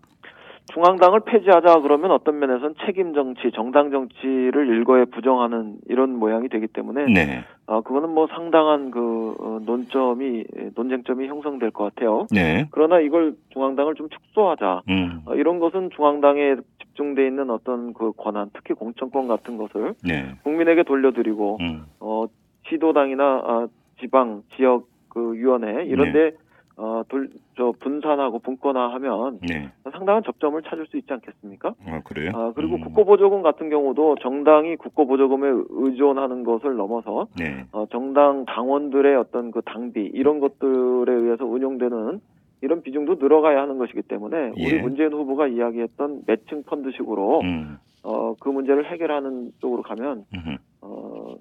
중앙당을 0.73 1.21
폐지하자 1.21 1.79
그러면 1.81 2.11
어떤 2.11 2.39
면에서는 2.39 2.75
책임 2.85 3.13
정치, 3.13 3.51
정당 3.53 3.91
정치를 3.91 4.67
일거에 4.67 5.05
부정하는 5.05 5.77
이런 5.87 6.15
모양이 6.15 6.49
되기 6.49 6.67
때문에 6.67 7.05
네. 7.05 7.43
아 7.67 7.81
그거는 7.81 8.09
뭐 8.09 8.27
상당한 8.27 8.91
그 8.91 9.35
어, 9.39 9.59
논점이 9.63 10.43
예, 10.57 10.71
논쟁점이 10.75 11.27
형성될 11.27 11.71
것 11.71 11.95
같아요. 11.95 12.27
네. 12.31 12.67
그러나 12.71 12.99
이걸 12.99 13.35
중앙당을 13.53 13.95
좀 13.95 14.09
축소하자 14.09 14.81
음. 14.89 15.21
어, 15.25 15.35
이런 15.35 15.59
것은 15.59 15.91
중앙당에 15.95 16.55
집중돼 16.79 17.25
있는 17.25 17.49
어떤 17.49 17.93
그 17.93 18.11
권한, 18.13 18.49
특히 18.53 18.73
공천권 18.73 19.27
같은 19.27 19.57
것을 19.57 19.93
네. 20.03 20.35
국민에게 20.43 20.83
돌려드리고 20.83 21.57
음. 21.61 21.85
어 21.99 22.25
시도당이나 22.69 23.23
아, 23.23 23.67
지방 23.99 24.41
지역 24.55 24.87
그 25.09 25.33
위원회 25.33 25.85
이런데 25.85 26.31
어, 26.77 27.03
돌, 27.07 27.29
저 27.55 27.73
분산하고 27.79 28.39
분권화하면 28.39 29.39
네. 29.47 29.71
상당한 29.91 30.23
접점을 30.23 30.61
찾을 30.63 30.87
수 30.87 30.97
있지 30.97 31.11
않겠습니까? 31.13 31.73
아 31.85 32.01
그래요? 32.03 32.31
아, 32.35 32.51
그리고 32.53 32.75
음. 32.75 32.81
국고보조금 32.81 33.41
같은 33.43 33.69
경우도 33.69 34.17
정당이 34.21 34.75
국고보조금에 34.75 35.63
의존하는 35.69 36.43
것을 36.43 36.75
넘어서 36.75 37.27
네. 37.37 37.65
어, 37.71 37.85
정당 37.91 38.45
당원들의 38.45 39.15
어떤 39.15 39.51
그 39.51 39.61
당비 39.61 40.11
이런 40.13 40.39
것들에 40.39 41.13
의해서 41.13 41.45
운용되는 41.45 42.19
이런 42.61 42.81
비중도 42.81 43.15
늘어가야 43.15 43.61
하는 43.61 43.77
것이기 43.77 44.01
때문에 44.01 44.53
예. 44.57 44.65
우리 44.65 44.81
문재인 44.81 45.13
후보가 45.13 45.47
이야기했던 45.47 46.23
매칭 46.25 46.63
펀드식으로 46.63 47.41
음. 47.41 47.77
어, 48.03 48.35
그 48.39 48.49
문제를 48.49 48.91
해결하는 48.91 49.51
쪽으로 49.59 49.81
가면 49.81 50.25
음흠. 50.33 50.57
어, 50.81 51.35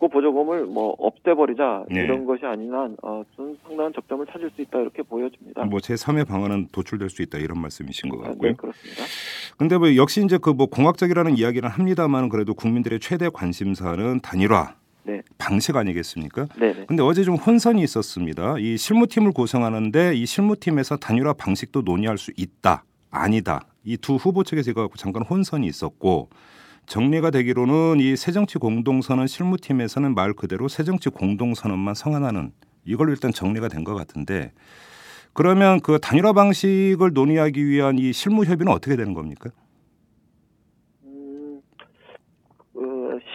국고보조금을 0.00 0.66
뭐 0.66 0.94
없애버리자 0.98 1.84
네. 1.90 2.00
이런 2.02 2.24
것이 2.24 2.44
아니라 2.46 2.88
어, 3.02 3.22
상당한 3.66 3.92
접점을 3.92 4.26
찾을 4.26 4.50
수 4.56 4.62
있다 4.62 4.80
이렇게 4.80 5.02
보여집니다. 5.02 5.64
뭐 5.64 5.80
제 5.80 5.94
3의 5.94 6.26
방안은 6.26 6.68
도출될 6.72 7.10
수 7.10 7.22
있다 7.22 7.38
이런 7.38 7.60
말씀이신 7.60 8.08
것 8.10 8.20
아, 8.24 8.28
같고요. 8.28 8.50
네 8.50 8.56
그렇습니다. 8.56 9.02
근데 9.58 9.78
뭐 9.78 9.94
역시 9.96 10.22
이제 10.24 10.38
그 10.38 10.50
뭐 10.60 10.66
공학적이라는 10.66 11.38
이야기는 11.38 11.68
합니다만 11.68 12.28
그래도 12.28 12.52
국민들의 12.54 13.00
최대 13.00 13.30
관심사는 13.32 14.20
단일화 14.20 14.74
네. 15.04 15.22
방식 15.38 15.76
아니겠습니까? 15.76 16.46
네네. 16.58 16.84
근데 16.86 17.02
어제 17.02 17.24
좀 17.24 17.36
혼선이 17.36 17.82
있었습니다. 17.82 18.56
이 18.58 18.76
실무팀을 18.76 19.32
구성하는데 19.32 20.14
이 20.16 20.26
실무팀에서 20.26 20.96
단일화 20.98 21.32
방식도 21.34 21.82
논의할 21.82 22.18
수 22.18 22.32
있다, 22.36 22.84
아니다. 23.10 23.66
이 23.84 23.96
두 23.96 24.16
후보 24.16 24.42
이거 24.42 24.82
갖고 24.82 24.96
잠깐 24.96 25.22
혼선이 25.22 25.66
있었고 25.66 26.28
정리가 26.86 27.30
되기로는 27.30 28.00
이 28.00 28.16
새정치 28.16 28.58
공동선언 28.58 29.26
실무팀에서는 29.26 30.14
말 30.14 30.32
그대로 30.32 30.68
새정치 30.68 31.10
공동선언만 31.10 31.94
성안하는 31.94 32.52
이걸로 32.84 33.10
일단 33.10 33.30
정리가 33.32 33.68
된 33.68 33.84
것 33.84 33.94
같은데 33.94 34.52
그러면 35.32 35.80
그 35.80 35.98
단일화 36.00 36.32
방식을 36.32 37.12
논의하기 37.12 37.64
위한 37.66 37.98
이 37.98 38.12
실무 38.12 38.44
협의는 38.44 38.72
어떻게 38.72 38.96
되는 38.96 39.14
겁니까? 39.14 39.50
음, 41.04 41.60
어, 42.74 42.80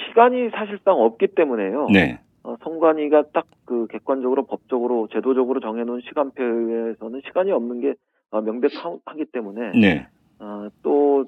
시간이 0.10 0.50
사실상 0.52 0.96
없기 1.00 1.28
때문에요. 1.36 1.88
네, 1.94 2.20
어, 2.44 2.56
선관위가 2.64 3.30
딱 3.34 3.46
그 3.68 3.88
객관적으로 3.88 4.46
법적으로 4.46 5.08
제도적으로 5.12 5.60
정해놓은 5.60 6.02
시간표에서는 6.08 7.22
시간이 7.26 7.52
없는 7.52 7.82
게 7.82 7.96
어, 8.30 8.40
명백하기 8.42 9.26
때문에 9.34 9.72
네, 9.72 10.08
어, 10.38 10.68
또 10.84 11.26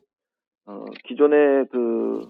어, 0.68 0.86
기존에 1.06 1.64
그 1.72 2.30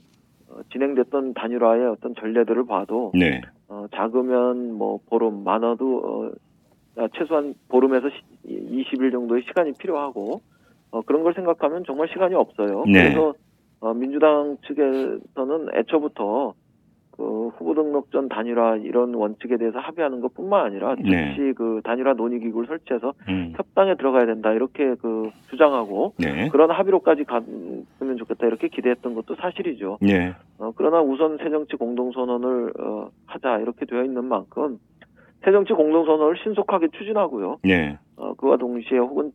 어, 0.49 0.61
진행됐던 0.71 1.33
단일화의 1.33 1.87
어떤 1.87 2.15
전례들을 2.15 2.65
봐도 2.65 3.11
네, 3.13 3.41
어, 3.67 3.85
작으면 3.93 4.73
뭐 4.73 4.99
보름 5.09 5.43
많아도 5.43 5.97
어, 5.97 7.01
아, 7.01 7.07
최소한 7.17 7.53
보름에서 7.67 8.09
시, 8.09 8.15
20일 8.47 9.11
정도의 9.11 9.43
시간이 9.47 9.73
필요하고 9.73 10.41
어, 10.91 11.01
그런 11.01 11.23
걸 11.23 11.33
생각하면 11.33 11.83
정말 11.85 12.07
시간이 12.07 12.33
없어요. 12.35 12.85
네. 12.85 13.03
그래서 13.03 13.33
어, 13.79 13.93
민주당 13.93 14.57
측에서는 14.67 15.75
애초부터 15.75 16.53
그 17.17 17.47
후보 17.57 17.73
등록 17.73 18.11
전 18.11 18.29
단일화 18.29 18.77
이런 18.77 19.15
원칙에 19.15 19.57
대해서 19.57 19.79
합의하는 19.79 20.21
것뿐만 20.21 20.67
아니라 20.67 20.95
네. 20.95 21.33
즉시 21.33 21.53
그 21.53 21.81
단일화 21.83 22.13
논의 22.13 22.39
기구를 22.39 22.67
설치해서 22.67 23.13
음, 23.27 23.53
협당에 23.57 23.95
들어가야 23.95 24.27
된다 24.27 24.53
이렇게 24.53 24.93
그 25.01 25.31
주장하고 25.49 26.13
네, 26.19 26.47
그런 26.49 26.69
합의로까지 26.69 27.23
갔으면 27.23 28.17
좋겠다 28.17 28.45
이렇게 28.45 28.67
기대했던 28.67 29.15
것도 29.15 29.35
사실이죠. 29.35 29.97
네, 29.99 30.35
어, 30.59 30.71
그러나 30.75 31.01
우선 31.01 31.37
새정치 31.39 31.75
공동선언을 31.77 32.73
어, 32.79 33.09
하자 33.25 33.57
이렇게 33.59 33.87
되어 33.87 34.03
있는 34.03 34.25
만큼 34.25 34.77
새정치 35.43 35.73
공동선언을 35.73 36.37
신속하게 36.43 36.89
추진하고요. 36.99 37.57
네. 37.63 37.97
어, 38.15 38.35
그와 38.35 38.57
동시에 38.57 38.99
혹은 38.99 39.31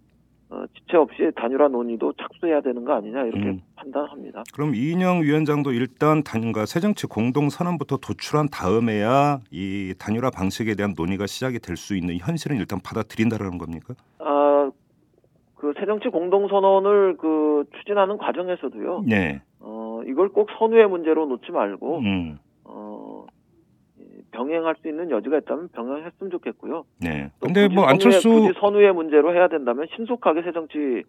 어, 0.51 0.65
지체 0.79 0.99
없이 0.99 1.33
단일화 1.35 1.67
논의도 1.69 2.13
착수해야 2.13 2.61
되는 2.61 2.85
거 2.85 2.93
아니냐 2.93 3.25
이렇게 3.25 3.49
음. 3.49 3.63
판단합니다. 3.83 4.45
그럼 4.55 4.75
이인영 4.75 5.23
위원장도 5.23 5.73
일단 5.73 6.23
단과 6.23 6.67
새정치 6.67 7.07
공동 7.07 7.51
선언부터 7.51 7.97
도출한 7.99 8.49
다음에야 8.49 9.41
이 9.51 9.95
단일화 9.99 10.31
방식에 10.31 10.75
대한 10.75 10.95
논의가 10.97 11.27
시작이 11.27 11.59
될 11.59 11.73
수 11.77 11.97
있는 11.97 12.17
현실은 12.19 12.59
일단 12.59 12.79
받아들인다라는 12.85 13.59
겁니까? 13.59 13.95
아, 14.21 14.71
그 15.57 15.73
새정치 15.81 16.11
공동 16.11 16.47
선언을 16.49 17.17
그 17.17 17.65
추진하는 17.79 18.19
과정에서도요. 18.19 19.05
네. 19.07 19.41
어, 19.59 20.03
이걸 20.07 20.29
꼭 20.29 20.49
선후의 20.59 20.89
문제로 20.89 21.27
놓지 21.27 21.51
말고 21.51 21.99
음. 22.01 22.39
어, 22.65 23.27
이 23.99 24.03
병행할 24.31 24.77
수 24.83 24.89
있는 24.89 25.11
여지가 25.11 25.39
있다면 25.39 25.71
병행했으면 25.71 26.31
좋겠고요. 26.31 26.85
네. 27.01 27.31
또 27.41 27.47
근데 27.47 27.67
뭐 27.69 27.85
안철수 27.85 28.53
선후의 28.61 28.93
문제로 28.93 29.35
해야 29.35 29.49
된다면 29.49 29.87
신속하게 29.97 30.43
새정치 30.43 31.03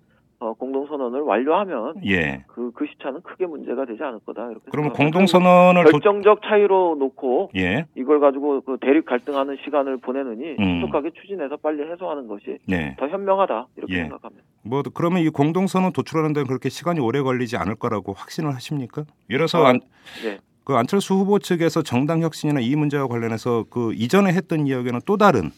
어, 0.44 0.54
공동선언을 0.56 1.22
완료하면 1.22 1.94
예. 2.06 2.44
그, 2.48 2.72
그 2.74 2.86
시차는 2.86 3.22
크게 3.22 3.46
문제가 3.46 3.86
되지 3.86 4.04
않을 4.04 4.20
거다. 4.26 4.52
이렇게 4.52 4.66
그러면 4.72 4.94
생각합니다. 4.94 4.98
공동 4.98 5.26
선언을 5.26 5.86
도... 5.86 5.92
결정적 5.92 6.42
차이로 6.44 6.98
놓고 7.00 7.52
예. 7.56 7.86
이걸 7.96 8.20
가지고 8.20 8.60
그 8.60 8.78
대립 8.82 9.06
갈등하는 9.06 9.58
시간을 9.64 9.98
보내느니 9.98 10.56
음. 10.60 10.82
신속하게 10.82 11.12
추진해서 11.12 11.56
빨리 11.56 11.90
해소하는 11.90 12.28
것이 12.28 12.58
네. 12.68 12.94
더 13.00 13.08
현명하다 13.08 13.68
이렇게 13.78 13.94
예. 13.94 14.02
생각합니다. 14.02 14.44
뭐 14.64 14.84
그러면 14.94 15.22
이 15.22 15.30
공동 15.30 15.66
선언 15.68 15.94
도출하는 15.94 16.34
데는 16.34 16.48
그렇게 16.48 16.68
시간이 16.68 17.00
오래 17.00 17.22
걸리지 17.22 17.56
않을 17.56 17.76
거라고 17.76 18.12
확신을 18.12 18.54
하십니까? 18.54 19.06
예를 19.30 19.48
들어서 19.48 19.62
어, 19.62 19.66
안, 19.68 19.80
네. 20.26 20.40
그 20.66 20.74
안철수 20.74 21.14
후보 21.14 21.40
측에서 21.40 21.84
정당 21.84 22.22
혁신이나 22.22 22.60
이 22.60 22.76
문제와 22.76 23.08
관련해서 23.08 23.64
그 23.70 23.94
이전에 23.94 24.34
했던 24.34 24.68
이야기는 24.68 25.00
또 25.06 25.16
다른 25.16 25.52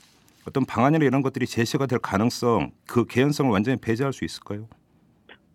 어떤 0.47 0.63
방안이나 0.65 1.05
이런 1.05 1.21
것들이 1.21 1.45
제시가 1.45 1.87
될 1.87 1.99
가능성, 1.99 2.71
그 2.87 3.05
개연성을 3.05 3.51
완전히 3.51 3.77
배제할 3.77 4.13
수 4.13 4.25
있을까요? 4.25 4.67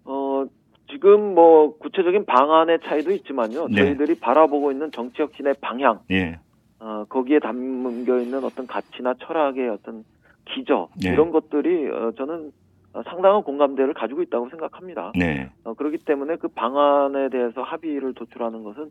어, 0.04 0.44
지금 0.90 1.34
뭐 1.34 1.78
구체적인 1.78 2.26
방안의 2.26 2.80
차이도 2.84 3.12
있지만요. 3.12 3.68
네. 3.68 3.76
저희들이 3.76 4.18
바라보고 4.18 4.72
있는 4.72 4.90
정치 4.92 5.22
혁신의 5.22 5.54
방향, 5.60 6.00
예. 6.10 6.40
어, 6.80 7.04
거기에 7.08 7.38
담겨 7.38 8.18
있는 8.20 8.42
어떤 8.44 8.66
가치나 8.66 9.14
철학의 9.14 9.68
어떤 9.68 10.04
기저 10.46 10.88
네. 11.00 11.10
이런 11.12 11.30
것들이 11.30 11.88
어, 11.88 12.12
저는 12.16 12.50
어, 12.92 13.02
상당한 13.04 13.42
공감대를 13.44 13.94
가지고 13.94 14.22
있다고 14.22 14.48
생각합니다. 14.50 15.12
네. 15.14 15.50
어, 15.62 15.74
그렇기 15.74 15.98
때문에 15.98 16.36
그 16.36 16.48
방안에 16.48 17.28
대해서 17.28 17.62
합의를 17.62 18.14
도출하는 18.14 18.64
것은 18.64 18.90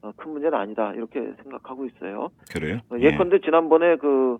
어, 0.00 0.12
큰 0.16 0.32
문제는 0.32 0.56
아니다 0.56 0.94
이렇게 0.94 1.20
생각하고 1.42 1.84
있어요. 1.84 2.30
그래요? 2.50 2.78
어, 2.90 2.96
예컨대 2.98 3.40
지난번에 3.40 3.96
그 3.96 4.38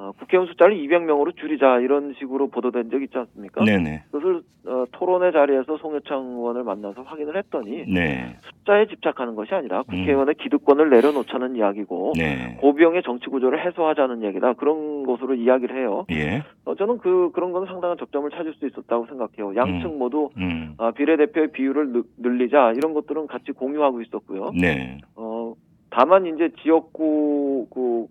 어, 0.00 0.12
국회의원 0.16 0.46
숫자를 0.46 0.76
200명으로 0.76 1.36
줄이자 1.36 1.80
이런 1.80 2.14
식으로 2.20 2.46
보도된 2.46 2.88
적 2.88 3.02
있지 3.02 3.18
않습니까? 3.18 3.64
네네. 3.64 4.04
그것을 4.12 4.42
어, 4.68 4.84
토론의 4.92 5.32
자리에서 5.32 5.76
송여창 5.78 6.22
의원을 6.36 6.62
만나서 6.62 7.02
확인을 7.02 7.36
했더니 7.36 7.84
네. 7.92 8.36
숫자에 8.42 8.86
집착하는 8.86 9.34
것이 9.34 9.52
아니라 9.54 9.82
국회의원의 9.82 10.36
기득권을 10.36 10.90
내려놓자는 10.90 11.56
이야기고 11.56 12.12
네. 12.16 12.56
고비용의 12.60 13.02
정치 13.02 13.26
구조를 13.26 13.66
해소하자는 13.66 14.22
얘기다 14.22 14.52
그런 14.52 15.04
것으로 15.04 15.34
이야기를 15.34 15.76
해요. 15.76 16.06
예. 16.12 16.44
어, 16.64 16.76
저는 16.76 16.98
그 16.98 17.32
그런 17.32 17.50
건 17.50 17.66
상당한 17.66 17.98
접점을 17.98 18.30
찾을 18.30 18.54
수 18.54 18.68
있었다고 18.68 19.06
생각해요. 19.06 19.56
양측 19.56 19.96
모두 19.98 20.30
음. 20.36 20.74
아, 20.78 20.92
비례대표의 20.92 21.50
비율을 21.50 21.92
느- 21.92 22.02
늘리자 22.18 22.74
이런 22.76 22.94
것들은 22.94 23.26
같이 23.26 23.50
공유하고 23.50 24.00
있었고요. 24.02 24.52
네. 24.60 24.98
어, 25.16 25.54
다만 25.90 26.26
이제 26.26 26.50
지역구 26.62 27.66
그 27.74 28.06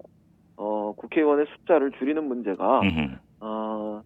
어, 0.58 0.94
국회의원의 0.98 1.46
숫자를 1.56 1.92
줄이는 1.92 2.28
문제가 2.28 2.82
음흠. 2.82 3.16
어, 3.40 4.02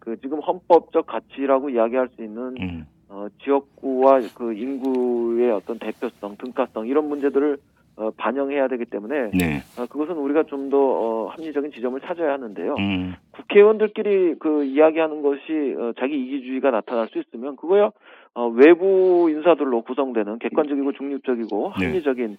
그 0.00 0.20
지금 0.20 0.40
헌법적 0.40 1.06
가치라고 1.06 1.70
이야기할 1.70 2.08
수 2.14 2.22
있는 2.22 2.56
음. 2.60 2.86
어, 3.08 3.26
지역구와 3.42 4.20
그 4.34 4.52
인구의 4.52 5.50
어떤 5.52 5.78
대표성, 5.78 6.36
등가성 6.36 6.86
이런 6.88 7.08
문제들을 7.08 7.58
어, 7.96 8.10
반영해야 8.10 8.68
되기 8.68 8.84
때문에 8.84 9.30
네. 9.32 9.62
어, 9.78 9.86
그것은 9.86 10.16
우리가 10.16 10.42
좀더 10.44 10.76
어, 10.76 11.28
합리적인 11.28 11.72
지점을 11.72 11.98
찾아야 12.02 12.32
하는데요. 12.34 12.74
음. 12.78 13.14
국회의원들끼리 13.30 14.34
그 14.38 14.64
이야기하는 14.64 15.22
것이 15.22 15.74
어, 15.78 15.92
자기 15.98 16.20
이기주의가 16.20 16.70
나타날 16.70 17.08
수 17.08 17.18
있으면 17.18 17.56
그거야 17.56 17.90
어, 18.34 18.48
외부 18.48 19.30
인사들로 19.30 19.80
구성되는 19.82 20.40
객관적이고 20.40 20.92
중립적이고 20.92 21.72
네. 21.78 21.86
합리적인 21.86 22.36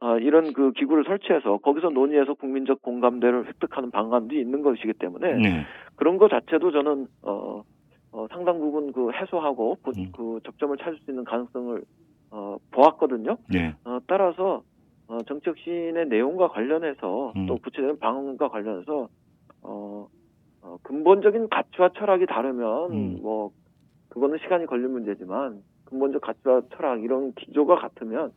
어, 0.00 0.18
이런 0.18 0.52
그 0.54 0.72
기구를 0.72 1.04
설치해서 1.04 1.58
거기서 1.58 1.90
논의해서 1.90 2.34
국민적 2.34 2.80
공감대를 2.82 3.46
획득하는 3.46 3.90
방안도 3.90 4.34
있는 4.34 4.62
것이기 4.62 4.94
때문에 4.94 5.34
네. 5.34 5.66
그런 5.96 6.16
것 6.16 6.30
자체도 6.30 6.72
저는 6.72 7.06
어, 7.22 7.62
어, 8.12 8.26
상당 8.30 8.58
부분 8.58 8.92
그 8.92 9.10
해소하고 9.12 9.76
그, 9.82 9.92
음. 9.98 10.12
그 10.16 10.40
접점을 10.44 10.76
찾을 10.78 10.98
수 11.04 11.10
있는 11.10 11.24
가능성을 11.24 11.82
어, 12.30 12.56
보았거든요. 12.70 13.36
네. 13.50 13.74
어, 13.84 13.98
따라서 14.06 14.62
어, 15.06 15.18
정책신의 15.26 16.06
내용과 16.08 16.48
관련해서 16.48 17.34
음. 17.36 17.46
또 17.46 17.58
구체적인 17.58 17.98
방안과 17.98 18.48
관련해서 18.48 19.08
어, 19.62 20.08
어, 20.62 20.76
근본적인 20.82 21.50
가치와 21.50 21.90
철학이 21.98 22.24
다르면 22.24 22.92
음. 22.92 23.18
뭐 23.20 23.50
그거는 24.08 24.38
시간이 24.38 24.64
걸릴 24.64 24.88
문제지만 24.88 25.62
근본적 25.84 26.22
가치와 26.22 26.62
철학 26.74 27.02
이런 27.02 27.34
기조가 27.34 27.76
같으면 27.76 28.32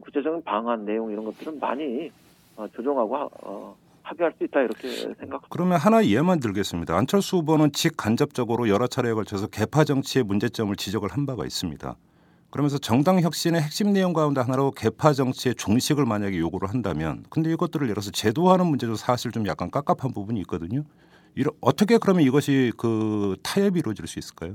구체적인 0.00 0.42
방안 0.44 0.84
내용 0.84 1.10
이런 1.10 1.24
것들은 1.24 1.58
많이 1.60 2.10
어, 2.56 2.66
조정하고 2.74 3.16
하- 3.16 3.28
어, 3.42 3.76
합의할 4.02 4.32
수 4.38 4.44
있다 4.44 4.60
이렇게 4.60 4.88
생각합니다. 4.90 5.38
그러면 5.50 5.78
하나 5.78 6.04
예만 6.04 6.40
들겠습니다. 6.40 6.96
안철수 6.96 7.36
후보는 7.38 7.72
직간접적으로 7.72 8.68
여러 8.68 8.86
차례에 8.86 9.12
걸쳐서 9.12 9.48
개파 9.48 9.84
정치의 9.84 10.24
문제점을 10.24 10.74
지적을 10.76 11.10
한 11.10 11.26
바가 11.26 11.44
있습니다. 11.44 11.94
그러면서 12.50 12.78
정당 12.78 13.20
혁신의 13.20 13.60
핵심 13.60 13.92
내용 13.92 14.14
가운데 14.14 14.40
하나로 14.40 14.70
개파 14.70 15.12
정치의 15.12 15.54
종식을 15.56 16.06
만약에 16.06 16.38
요구를 16.38 16.70
한다면 16.70 17.24
근데 17.28 17.52
이것들을 17.52 17.84
예를 17.86 17.94
들어서 17.94 18.10
제도화하는 18.10 18.66
문제도 18.66 18.94
사실 18.94 19.30
좀 19.30 19.46
약간 19.46 19.70
깝깝한 19.70 20.12
부분이 20.14 20.40
있거든요. 20.40 20.82
이러, 21.34 21.52
어떻게 21.60 21.98
그러면 21.98 22.22
이것이 22.24 22.72
그 22.78 23.36
타협이 23.42 23.80
이루어질 23.80 24.06
수 24.06 24.18
있을까요? 24.18 24.54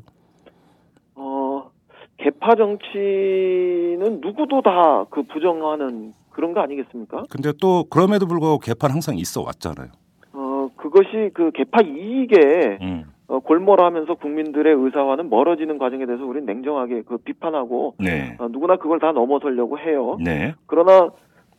어, 2.24 2.30
개파 2.30 2.56
정치는 2.56 4.22
누구도 4.22 4.62
다 4.62 5.06
그 5.10 5.24
부정하는 5.24 6.13
그런 6.32 6.54
거 6.54 6.62
아니겠습니까? 6.62 7.24
근데 7.30 7.52
또 7.62 7.84
그럼에도 7.89 8.26
불구하고 8.26 8.60
개파는 8.60 8.93
항상 8.93 9.17
있어 9.17 9.41
왔잖아요. 9.41 9.89
어, 10.34 10.69
그것이 10.78 11.30
그 11.34 11.52
개파 11.52 11.82
이익에 11.84 12.80
음. 12.82 13.04
어, 13.28 13.39
골몰하면서 13.39 14.15
국민들의 14.15 14.74
의사와는 14.74 15.30
멀어지는 15.30 15.78
과정에 15.78 16.06
대해서 16.06 16.26
우리는 16.26 16.45
냉정하게 16.45 17.04
그 17.04 17.17
비판하고 17.17 17.95
네. 18.00 18.36
어, 18.39 18.47
누구나 18.47 18.78
그걸 18.78 19.00
다 19.00 19.12
넘어서려고 19.12 19.78
해요. 19.80 20.17
네. 20.24 20.56
그러나 20.65 21.10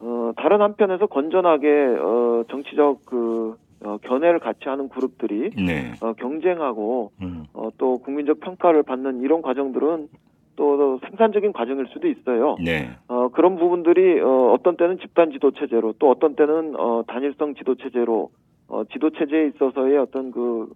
어, 0.01 0.33
다른 0.37 0.61
한편에서 0.61 1.07
건전하게 1.07 1.69
어, 2.01 2.45
정치적 2.51 3.05
그 3.07 3.57
어, 3.85 3.99
견해를 4.03 4.38
같이 4.41 4.61
하는 4.69 4.88
그룹들이 4.88 5.51
네. 5.57 5.93
어, 6.01 6.12
경쟁하고 6.15 7.12
음. 7.23 7.45
어, 7.53 7.69
또 7.79 7.99
국민적 7.99 8.41
평가를 8.41 8.83
받는 8.83 9.21
이런 9.23 9.43
과정들은 9.43 10.09
또 10.57 10.99
생산적인 11.09 11.53
과정일 11.53 11.87
수도 11.88 12.09
있어요. 12.09 12.57
네. 12.62 12.90
어, 13.09 13.29
그런 13.29 13.57
부분들이 13.57 14.21
어, 14.21 14.53
어떤 14.53 14.77
때는 14.77 14.99
집단 14.99 15.31
지도 15.31 15.51
체제로 15.53 15.93
또 15.99 16.11
어떤 16.11 16.37
때는 16.37 16.75
어, 16.79 17.03
단일성 17.07 17.55
지도 17.55 17.75
체제로 17.75 18.31
어, 18.69 18.85
지도 18.93 19.11
체제에 19.11 19.49
있어서의 19.49 19.99
어떤 19.99 20.31
그 20.31 20.73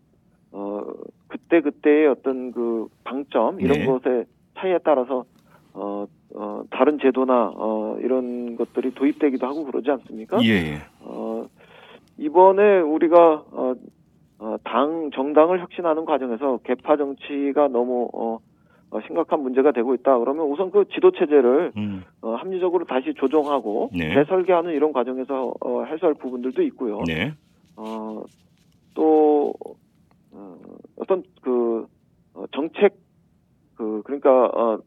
어, 0.53 0.83
그때 1.29 1.61
그때의 1.61 2.09
어떤 2.09 2.53
그 2.53 2.89
방점 3.05 3.61
이런 3.61 3.79
네. 3.79 3.87
것의 3.87 4.25
차이에 4.57 4.79
따라서 4.85 5.25
어, 5.75 6.07
어, 6.35 6.63
다른 6.71 6.99
제도나 6.99 7.53
어, 7.55 7.97
이런 8.01 8.57
것들이 8.57 8.93
도입되기도 8.95 9.47
하고 9.47 9.65
그러지 9.65 9.91
않습니까? 9.91 10.39
예. 10.43 10.49
예. 10.49 10.79
어, 11.01 11.47
이번에 12.19 12.81
우리가 12.81 13.45
어, 13.53 13.75
어, 14.41 14.57
당 14.65 15.11
정당을 15.15 15.61
혁신하는 15.61 16.05
과정에서 16.05 16.59
개파 16.65 16.97
정치가 16.97 17.69
너무 17.69 18.09
어, 18.13 18.39
어, 18.91 19.01
심각한 19.07 19.43
문제가 19.43 19.73
되고 19.73 19.95
있다. 19.95 20.19
그러면 20.19 20.47
우선 20.47 20.71
그 20.71 20.85
지도 20.95 21.11
체제를 21.11 21.73
음. 21.77 22.05
어, 22.23 22.35
합리적으로 22.35 22.85
다시 22.87 23.13
조정하고 23.15 23.91
네. 23.93 24.15
재설계하는 24.15 24.73
이런 24.73 24.93
과정에서 24.93 25.53
어, 25.61 25.85
해소할 25.85 26.15
부분들도 26.15 26.63
있고요. 26.63 27.03
네. 27.07 27.35
어, 27.77 28.23
또 28.95 29.53
어, 30.33 30.57
어떤 30.97 31.23
그 31.43 31.87
어, 32.35 32.45
정책 32.53 32.97
그 33.75 34.03
그러니까 34.05 34.47
어, 34.47 34.79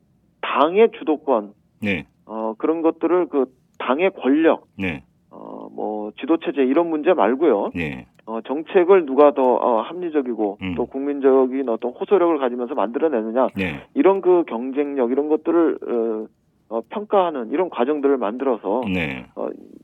당의 0.41 0.89
주도권 0.97 1.53
네. 1.81 2.07
어, 2.25 2.55
그런 2.57 2.81
것들을 2.81 3.27
그 3.27 3.45
당의 3.77 4.11
권력 4.11 4.67
네. 4.77 5.03
어, 5.29 5.69
뭐 5.71 6.11
지도 6.19 6.37
체제 6.37 6.61
이런 6.63 6.89
문제 6.89 7.13
말고요. 7.13 7.71
네. 7.75 8.07
어, 8.31 8.39
정책을 8.47 9.05
누가 9.05 9.33
더 9.33 9.55
어, 9.55 9.81
합리적이고 9.81 10.57
음. 10.61 10.75
또 10.75 10.85
국민적인 10.85 11.67
어떤 11.67 11.91
호소력을 11.91 12.37
가지면서 12.37 12.75
만들어내느냐 12.75 13.47
네. 13.57 13.81
이런 13.93 14.21
그 14.21 14.45
경쟁력 14.47 15.11
이런 15.11 15.27
것들을 15.27 15.77
어, 15.81 16.27
어, 16.69 16.81
평가하는 16.89 17.51
이런 17.51 17.69
과정들을 17.69 18.15
만들어서 18.15 18.83
네. 18.93 19.25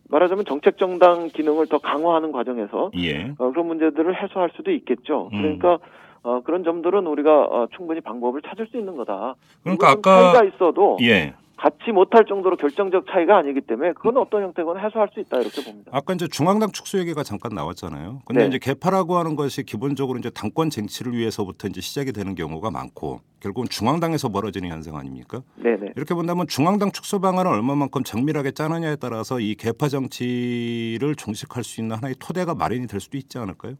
말하자면 0.09 0.45
정책 0.45 0.77
정당 0.77 1.27
기능을 1.27 1.67
더 1.67 1.79
강화하는 1.79 2.31
과정에서 2.31 2.91
예. 2.97 3.33
어, 3.37 3.51
그런 3.51 3.67
문제들을 3.67 4.23
해소할 4.23 4.51
수도 4.55 4.71
있겠죠. 4.71 5.29
음. 5.33 5.41
그러니까 5.41 5.79
어, 6.23 6.39
그런 6.45 6.63
점들은 6.63 7.05
우리가 7.05 7.43
어, 7.43 7.67
충분히 7.75 7.99
방법을 7.99 8.41
찾을 8.43 8.67
수 8.67 8.77
있는 8.77 8.95
거다. 8.95 9.35
그러니까 9.63 9.89
아까 9.89 10.31
차이가 10.31 10.45
있어도 10.45 10.97
예. 11.01 11.33
갖지 11.57 11.91
못할 11.91 12.25
정도로 12.25 12.55
결정적 12.55 13.05
차이가 13.09 13.37
아니기 13.37 13.61
때문에 13.61 13.93
그건 13.93 14.17
어떤 14.17 14.43
형태건 14.43 14.79
해소할 14.79 15.09
수 15.11 15.19
있다 15.19 15.39
이렇게 15.39 15.63
봅니다. 15.63 15.91
아까 15.91 16.13
이제 16.13 16.27
중앙당 16.27 16.71
축소 16.71 16.99
얘기가 16.99 17.23
잠깐 17.23 17.55
나왔잖아요. 17.55 18.21
근데 18.25 18.41
네. 18.43 18.47
이제 18.47 18.59
개파라고 18.59 19.17
하는 19.17 19.35
것이 19.35 19.63
기본적으로 19.63 20.19
이제 20.19 20.29
당권 20.29 20.69
쟁취를 20.69 21.13
위해서부터 21.13 21.67
이제 21.67 21.81
시작이 21.81 22.13
되는 22.13 22.35
경우가 22.35 22.69
많고 22.69 23.21
결국은 23.39 23.67
중앙당에서 23.69 24.29
벌어지는 24.29 24.69
현상 24.69 24.97
아닙니까? 24.97 25.41
네네. 25.55 25.93
이렇게 25.95 26.13
본다면 26.13 26.45
중앙당 26.47 26.91
축소 26.91 27.19
방안을 27.19 27.51
얼마만큼 27.51 28.03
정밀하게 28.03 28.51
짜느냐에 28.51 28.97
따라서 28.97 29.39
이 29.39 29.55
개파 29.55 29.87
정치를 29.87 31.15
종식할 31.15 31.63
수 31.63 31.81
있는 31.81 31.97
하나의 31.97 32.15
토대가 32.19 32.53
마련이 32.53 32.85
될 32.85 32.99
수도 32.99 33.17
있지 33.17 33.39
않을까요? 33.39 33.73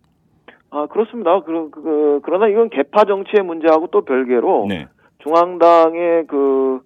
아 0.72 0.88
그렇습니다. 0.88 1.42
그, 1.42 1.70
그, 1.70 2.22
그러나 2.24 2.48
이건 2.48 2.70
개파 2.72 3.06
정치의 3.06 3.44
문제하고 3.44 3.88
또 3.88 4.02
별개로 4.02 4.66
네. 4.68 4.88
중앙당의 5.20 6.26
그 6.28 6.82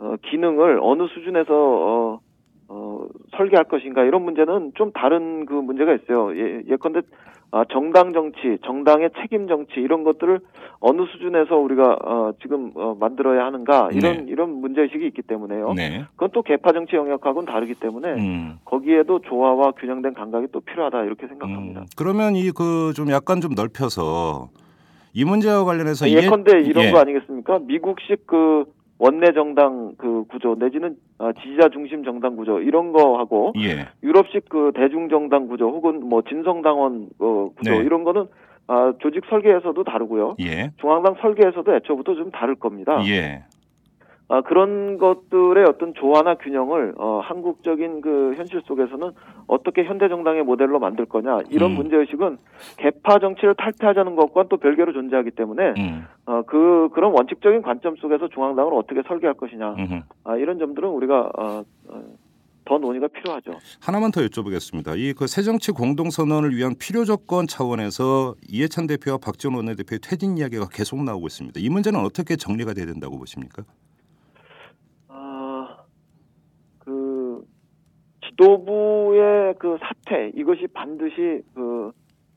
어, 0.00 0.14
기능을 0.30 0.78
어느 0.82 1.06
수준에서 1.08 1.52
어, 1.54 2.20
어, 2.68 3.06
설계할 3.36 3.64
것인가 3.64 4.04
이런 4.04 4.22
문제는 4.22 4.72
좀 4.74 4.92
다른 4.92 5.46
그 5.46 5.54
문제가 5.54 5.94
있어요. 5.94 6.36
예, 6.36 6.62
예컨대 6.68 7.00
아, 7.50 7.64
정당 7.70 8.12
정치, 8.12 8.58
정당의 8.66 9.08
책임 9.18 9.48
정치 9.48 9.80
이런 9.80 10.04
것들을 10.04 10.38
어느 10.80 11.02
수준에서 11.10 11.56
우리가 11.56 11.96
어, 12.04 12.32
지금 12.42 12.72
어, 12.74 12.94
만들어야 13.00 13.46
하는가 13.46 13.88
이런 13.92 14.18
네. 14.18 14.24
이런 14.28 14.50
문제 14.60 14.82
의식이 14.82 15.06
있기 15.06 15.22
때문에요. 15.22 15.72
네. 15.72 16.04
그건 16.12 16.28
또 16.34 16.42
개파 16.42 16.72
정치 16.72 16.94
영역하고는 16.96 17.50
다르기 17.50 17.72
때문에 17.74 18.12
음. 18.16 18.58
거기에도 18.66 19.20
조화와 19.20 19.72
균형된 19.72 20.12
감각이 20.12 20.48
또 20.52 20.60
필요하다 20.60 21.04
이렇게 21.04 21.26
생각합니다. 21.26 21.80
음. 21.80 21.86
그러면 21.96 22.36
이 22.36 22.50
그 22.52 22.92
좀 22.94 23.10
약간 23.10 23.40
좀 23.40 23.52
넓혀서 23.56 24.50
이 25.14 25.24
문제와 25.24 25.64
관련해서 25.64 26.04
아, 26.04 26.08
예컨대 26.10 26.60
이런 26.60 26.84
예. 26.84 26.90
거 26.92 26.98
아니겠습니까? 26.98 27.60
미국식 27.60 28.26
그 28.26 28.64
원내 28.98 29.32
정당 29.32 29.92
그 29.96 30.24
구조 30.28 30.56
내지는 30.58 30.96
아, 31.18 31.32
지지자 31.32 31.68
중심 31.70 32.04
정당 32.04 32.36
구조 32.36 32.60
이런 32.60 32.92
거하고 32.92 33.52
예. 33.58 33.88
유럽식 34.02 34.48
그 34.48 34.72
대중 34.74 35.08
정당 35.08 35.46
구조 35.46 35.68
혹은 35.68 36.08
뭐 36.08 36.22
진성 36.28 36.62
당원 36.62 37.08
어, 37.18 37.50
구조 37.56 37.70
네. 37.70 37.78
이런 37.78 38.04
거는 38.04 38.26
아, 38.66 38.92
조직 39.00 39.24
설계에서도 39.30 39.82
다르고요. 39.84 40.36
예. 40.40 40.72
중앙당 40.80 41.14
설계에서도 41.20 41.74
애초부터 41.76 42.14
좀 42.14 42.30
다를 42.30 42.54
겁니다. 42.56 43.00
예. 43.06 43.44
아, 44.30 44.42
그런 44.42 44.98
것들의 44.98 45.64
어떤 45.66 45.94
조화나 45.94 46.34
균형을 46.34 46.94
어, 46.98 47.20
한국적인 47.24 48.02
그 48.02 48.34
현실 48.36 48.60
속에서는 48.66 49.12
어떻게 49.46 49.84
현대 49.84 50.08
정당의 50.08 50.42
모델로 50.42 50.78
만들 50.78 51.06
거냐 51.06 51.40
이런 51.50 51.70
음. 51.70 51.76
문제 51.76 51.96
의식은 51.96 52.36
개파 52.76 53.20
정치를 53.20 53.54
탈피하자는 53.54 54.16
것과는 54.16 54.48
또 54.50 54.58
별개로 54.58 54.92
존재하기 54.92 55.30
때문에 55.30 55.72
음. 55.78 56.04
어, 56.26 56.42
그 56.42 56.90
그런 56.92 57.12
원칙적인 57.12 57.62
관점 57.62 57.96
속에서 57.96 58.28
중앙당을 58.28 58.74
어떻게 58.74 59.02
설계할 59.08 59.34
것이냐 59.34 59.72
음흠. 59.74 60.00
아, 60.24 60.36
이런 60.36 60.58
점들은 60.58 60.88
우리가 60.90 61.30
어, 61.38 61.62
어, 61.88 62.02
더 62.66 62.76
논의가 62.76 63.08
필요하죠. 63.08 63.52
하나만 63.80 64.10
더 64.10 64.20
여쭤보겠습니다. 64.20 64.98
이 64.98 65.14
그 65.14 65.26
새정치 65.26 65.72
공동 65.72 66.10
선언을 66.10 66.54
위한 66.54 66.74
필요 66.78 67.06
조건 67.06 67.46
차원에서 67.46 68.34
이해찬 68.46 68.86
대표와 68.88 69.16
박지원 69.16 69.56
원내대표의 69.56 70.00
퇴진 70.02 70.36
이야기가 70.36 70.68
계속 70.70 71.02
나오고 71.02 71.28
있습니다. 71.28 71.58
이 71.60 71.68
문제는 71.70 71.98
어떻게 72.00 72.36
정리가 72.36 72.74
돼야 72.74 72.84
된다고 72.84 73.16
보십니까? 73.16 73.62
아, 75.08 75.78
그 76.78 77.42
지도부의 78.38 79.54
그 79.58 79.76
사퇴 79.80 80.32
이것이 80.36 80.68
반드시 80.68 81.42
그 81.54 81.90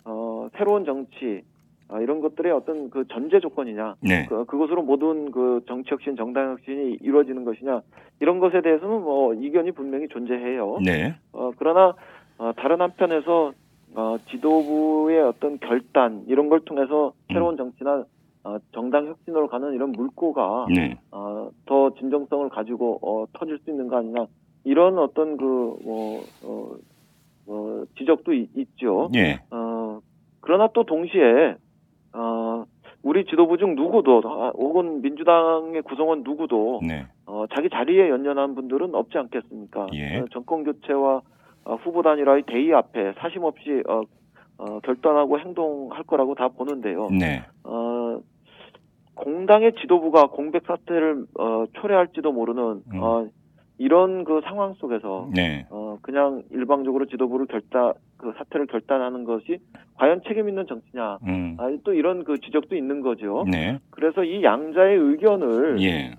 어, 0.06 0.50
새로운 0.58 0.84
정치 0.84 1.44
아, 1.88 2.00
이런 2.00 2.22
것들의 2.22 2.52
어떤 2.52 2.90
그 2.90 3.06
전제 3.10 3.40
조건이냐 3.40 3.96
네. 4.02 4.26
그, 4.28 4.46
그것으로 4.46 4.82
모든 4.82 5.32
그 5.32 5.62
정치 5.68 5.92
혁신 5.92 6.16
정당 6.16 6.52
혁신이 6.52 6.98
이루어지는 7.02 7.46
것이냐 7.46 7.82
이런 8.20 8.40
것에 8.40 8.62
대해서는 8.62 9.02
뭐 9.02 9.34
이견이 9.34 9.72
분명히 9.72 10.08
존재해요. 10.08 10.80
네. 10.84 11.16
어, 11.34 11.52
그러나 11.58 11.94
어, 12.38 12.52
다른 12.56 12.82
한편에서 12.82 13.52
어, 13.94 14.18
지도부의 14.30 15.22
어떤 15.22 15.60
결단 15.60 16.24
이런 16.28 16.50
걸 16.50 16.62
통해서 16.62 17.14
새로운 17.32 17.58
정치나 17.58 18.06
어, 18.44 18.58
정당 18.72 19.06
혁신으로 19.06 19.50
가는 19.50 19.74
이런 19.74 19.92
물꼬가 19.92 20.66
네. 20.74 20.98
어, 21.12 21.52
더 21.66 21.94
진정성을 21.96 22.50
가지고 22.50 23.00
어, 23.04 23.26
터질 23.34 23.60
수 23.60 23.70
있는 23.70 23.88
거 23.88 23.98
아니냐 23.98 24.26
이런 24.64 24.98
어떤 24.98 25.38
그뭐 25.38 26.24
어, 26.44 26.76
어, 27.48 27.84
지적도 27.98 28.34
있, 28.34 28.50
있죠. 28.56 29.10
예. 29.16 29.40
어, 29.52 30.00
그러나 30.40 30.70
또 30.74 30.84
동시에 30.84 31.56
어, 32.14 32.66
우리 33.04 33.26
지도부 33.26 33.58
중 33.58 33.76
누구도 33.76 34.22
아, 34.26 34.52
혹은 34.54 35.02
민주당의 35.02 35.82
구성원 35.82 36.24
누구도 36.24 36.82
네. 36.88 37.06
어, 37.26 37.46
자기 37.54 37.70
자리에 37.70 38.10
연연한 38.10 38.56
분들은 38.56 38.94
없지 38.94 39.18
않겠습니까? 39.18 39.88
예. 39.94 40.20
어, 40.20 40.26
정권 40.32 40.64
교체와 40.64 41.22
어, 41.66 41.76
후보 41.76 42.02
단일화의 42.02 42.44
대의 42.48 42.74
앞에 42.74 43.14
사심 43.18 43.44
없이 43.44 43.84
어, 43.88 44.02
어, 44.58 44.80
결단하고 44.82 45.40
행동할 45.40 46.04
거라고 46.04 46.36
다 46.36 46.48
보는데요. 46.50 47.10
네. 47.10 47.44
어, 47.64 48.20
공당의 49.16 49.74
지도부가 49.82 50.28
공백 50.28 50.64
사태를 50.66 51.26
어, 51.40 51.66
초래할지도 51.74 52.32
모르는 52.32 52.84
음. 52.94 53.00
어, 53.02 53.28
이런 53.78 54.24
그 54.24 54.42
상황 54.44 54.74
속에서 54.76 55.30
네. 55.34 55.66
어, 55.70 55.98
그냥 56.02 56.44
일방적으로 56.52 57.06
지도부를 57.06 57.48
결단 57.48 57.94
그 58.18 58.34
사태를 58.38 58.68
결단하는 58.68 59.24
것이 59.24 59.60
과연 59.96 60.22
책임 60.28 60.48
있는 60.50 60.68
정치냐? 60.68 61.18
음. 61.28 61.58
아, 61.60 61.70
또 61.84 61.94
이런 61.94 62.24
그 62.24 62.40
지적도 62.40 62.76
있는 62.76 63.02
거죠. 63.02 63.46
네. 63.50 63.80
그래서 63.90 64.24
이 64.24 64.44
양자의 64.44 64.98
의견을 64.98 65.82
예. 65.82 66.16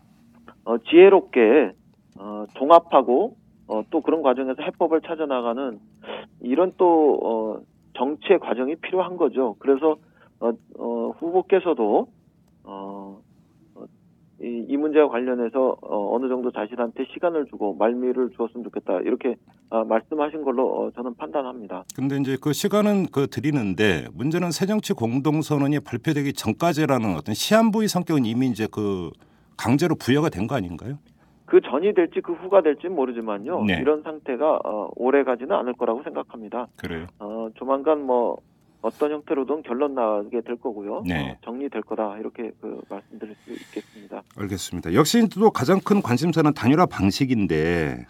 어, 0.65 0.79
지혜롭게 0.79 1.73
어, 2.19 2.47
종합하고 2.55 3.37
어, 3.69 3.83
또 3.91 4.01
그런 4.01 4.23
과정에서 4.23 4.62
해법을 4.62 5.01
찾아 5.03 5.27
나가는 5.27 5.79
이런 6.41 6.73
또 6.77 7.19
어, 7.23 7.61
정치의 7.97 8.41
과정이 8.41 8.77
필요한 8.77 9.17
거죠. 9.17 9.57
그래서 9.59 9.97
어, 10.41 10.51
어, 10.79 11.11
후보께서도 11.19 12.09
이, 14.42 14.66
이 14.68 14.76
문제와 14.76 15.09
관련해서 15.09 15.76
어, 15.81 16.14
어느 16.16 16.28
정도 16.28 16.50
자신한테 16.50 17.05
시간을 17.12 17.46
주고 17.46 17.74
말미를 17.74 18.31
주었으면 18.37 18.64
좋겠다 18.64 19.00
이렇게 19.00 19.37
아, 19.70 19.85
말씀하신 19.85 20.42
걸로 20.42 20.66
어, 20.66 20.90
저는 20.90 21.14
판단합니다. 21.14 21.85
근데 21.94 22.16
이제 22.16 22.37
그 22.40 22.52
시간은 22.52 23.07
그 23.12 23.28
드리는데 23.28 24.07
문제는 24.14 24.50
새정치 24.50 24.94
공동선언이 24.94 25.81
발표되기 25.81 26.33
전까지라는 26.33 27.14
어떤 27.16 27.35
시한부의 27.35 27.88
성격은 27.88 28.24
이미 28.24 28.48
이제 28.48 28.66
그 28.70 29.11
강제로 29.57 29.94
부여가 29.94 30.28
된 30.28 30.46
거 30.48 30.57
아닌가요? 30.57 30.98
그 31.46 31.61
전이 31.61 31.94
될지 31.94 32.20
그 32.20 32.33
후가 32.33 32.62
될지 32.62 32.88
는 32.88 32.96
모르지만요. 32.96 33.64
네. 33.64 33.78
이런 33.81 34.02
상태가 34.02 34.59
어, 34.64 34.88
오래 34.96 35.22
가지는 35.22 35.55
않을 35.55 35.74
거라고 35.74 36.02
생각합니다. 36.02 36.66
그래요. 36.76 37.07
어, 37.20 37.48
조만간 37.55 38.00
뭐 38.05 38.38
어떤 38.83 39.12
형태로든 39.12 39.62
결론 39.62 39.95
나게 39.95 40.40
될 40.42 40.57
거고요. 40.57 41.05
네. 41.07 41.31
어, 41.31 41.37
정리될 41.45 41.83
거다 41.83 42.18
이렇게 42.18 42.51
그 42.61 42.81
말씀드릴 42.90 43.35
수 43.37 43.53
있겠습니다. 43.53 44.23
알겠습니다. 44.37 44.92
역시 44.95 45.27
또 45.29 45.51
가장 45.51 45.81
큰 45.81 46.03
관심사는 46.03 46.53
단일화 46.53 46.87
방식인데 46.87 48.05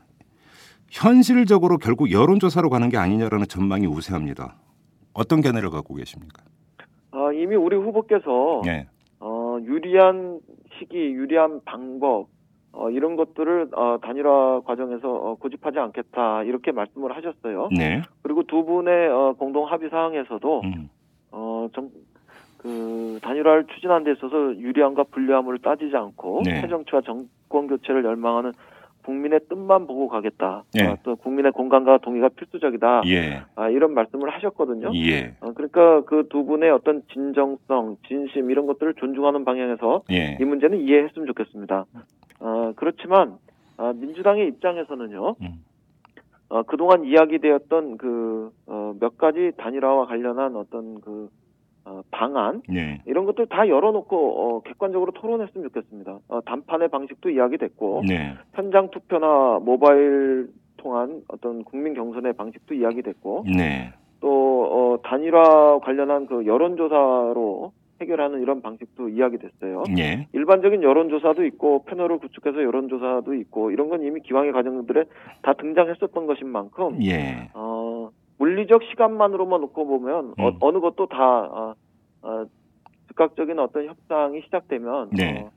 현실적으로 0.91 1.79
결국 1.79 2.11
여론조사로 2.11 2.71
가는 2.71 2.89
게 2.89 2.97
아니냐라는 2.97 3.47
전망이 3.47 3.87
우세합니다. 3.87 4.57
어떤 5.13 5.43
견해를 5.43 5.71
갖고 5.71 5.95
계십니까? 5.95 6.43
어, 7.13 7.31
이미 7.33 7.55
우리 7.55 7.77
후보께서 7.77 8.63
네. 8.65 8.89
어, 9.21 9.59
유리한 9.63 10.41
시기, 10.79 10.97
유리한 10.97 11.61
방법 11.65 12.29
어, 12.73 12.91
이런 12.91 13.17
것들을 13.17 13.69
어, 13.75 13.99
단일화 14.03 14.63
과정에서 14.65 15.13
어, 15.13 15.35
고집하지 15.35 15.79
않겠다 15.79 16.43
이렇게 16.45 16.73
말씀을 16.73 17.15
하셨어요. 17.15 17.69
네. 17.77 18.03
그리고 18.23 18.43
두 18.45 18.65
분의 18.65 19.09
어, 19.09 19.35
공동 19.39 19.67
합의 19.67 19.91
사항에서도 19.91 20.61
음. 20.65 20.89
어, 21.33 21.69
좀, 21.73 21.91
그, 22.59 23.19
단일화를 23.23 23.67
추진하는 23.67 24.05
데 24.05 24.13
있어서 24.13 24.55
유리함과 24.57 25.05
불리함을 25.05 25.59
따지지 25.59 25.97
않고, 25.97 26.43
네. 26.45 26.61
새정치와 26.61 27.01
정권 27.01 27.67
교체를 27.67 28.05
열망하는 28.05 28.53
국민의 29.05 29.41
뜻만 29.49 29.87
보고 29.87 30.09
가겠다. 30.09 30.65
네. 30.75 30.87
어, 30.87 30.97
또 31.03 31.17
국민의 31.17 31.53
공감과 31.53 31.99
동의가 31.99 32.29
필수적이다. 32.31 33.03
예. 33.07 33.43
아, 33.57 33.69
이런 33.69 33.95
말씀을 33.95 34.31
하셨거든요. 34.31 34.91
예. 34.95 35.35
어, 35.41 35.53
그러니까 35.53 36.03
그 36.03 36.23
두 36.29 36.45
분의 36.45 36.71
어떤 36.71 37.03
진정성, 37.13 37.97
진심 38.09 38.51
이런 38.51 38.67
것들을 38.67 38.95
존중하는 38.95 39.45
방향에서 39.45 40.03
예. 40.13 40.39
이 40.41 40.45
문제는 40.45 40.81
이해했으면 40.81 41.27
좋겠습니다. 41.27 41.85
어, 42.41 42.73
그렇지만 42.77 43.37
아, 43.77 43.93
민주당의 43.95 44.49
입장에서는요. 44.49 45.35
음. 45.43 45.65
어, 46.49 46.63
그동안 46.63 47.05
이야기되었던 47.05 47.97
그, 47.97 48.53
어, 48.67 48.95
몇 49.01 49.17
가지 49.17 49.53
단일화와 49.57 50.07
관련한 50.07 50.55
어떤 50.57 51.01
그, 51.01 51.29
어, 51.85 52.03
방안, 52.11 52.63
예. 52.73 53.01
이런 53.07 53.25
것들 53.27 53.47
다 53.47 53.69
열어놓고, 53.69 54.17
어, 54.17 54.61
객관적으로 54.63 55.13
토론했으면 55.13 55.69
좋겠습니다. 55.69 56.19
어, 56.29 56.41
단판의 56.43 56.89
방식도 56.89 57.31
이야기됐고, 57.31 58.05
네. 58.09 58.35
현장 58.55 58.91
투표나 58.91 59.59
모바일 59.63 60.49
통한 60.77 61.23
어떤 61.29 61.65
국민 61.65 61.95
경선의 61.95 62.35
방식도 62.35 62.75
이야기됐고, 62.75 63.47
네. 63.57 63.93
또, 64.21 64.65
어, 64.65 64.99
단일화 65.03 65.81
관련한 65.81 66.27
그 66.27 66.47
여론조사로 66.47 67.73
해결하는 68.03 68.43
이런 68.43 68.63
방식도 68.63 69.09
이야기됐어요. 69.09 69.85
예. 69.99 70.27
일반적인 70.33 70.83
여론조사도 70.83 71.45
있고 71.47 71.85
패널을 71.85 72.19
구축해서 72.19 72.63
여론조사도 72.63 73.35
있고 73.35 73.71
이런 73.71 73.89
건 73.89 74.03
이미 74.03 74.21
기왕의 74.21 74.53
과정들에 74.53 75.05
다 75.43 75.53
등장했었던 75.55 76.27
것인 76.27 76.49
만큼 76.49 77.03
예. 77.05 77.49
어, 77.55 77.82
물리적 78.43 78.83
시간만으로만 78.91 79.61
놓고 79.61 79.87
보면 79.87 80.35
음. 80.37 80.51
어, 80.61 80.73
느 80.73 80.81
것도 80.81 81.07
다 81.07 81.17
어, 81.17 81.75
어, 82.23 82.45
즉각적인 83.07 83.57
어떤 83.61 83.87
협상이 83.87 84.41
시작되면 84.43 85.11
네. 85.11 85.45
어, 85.45 85.51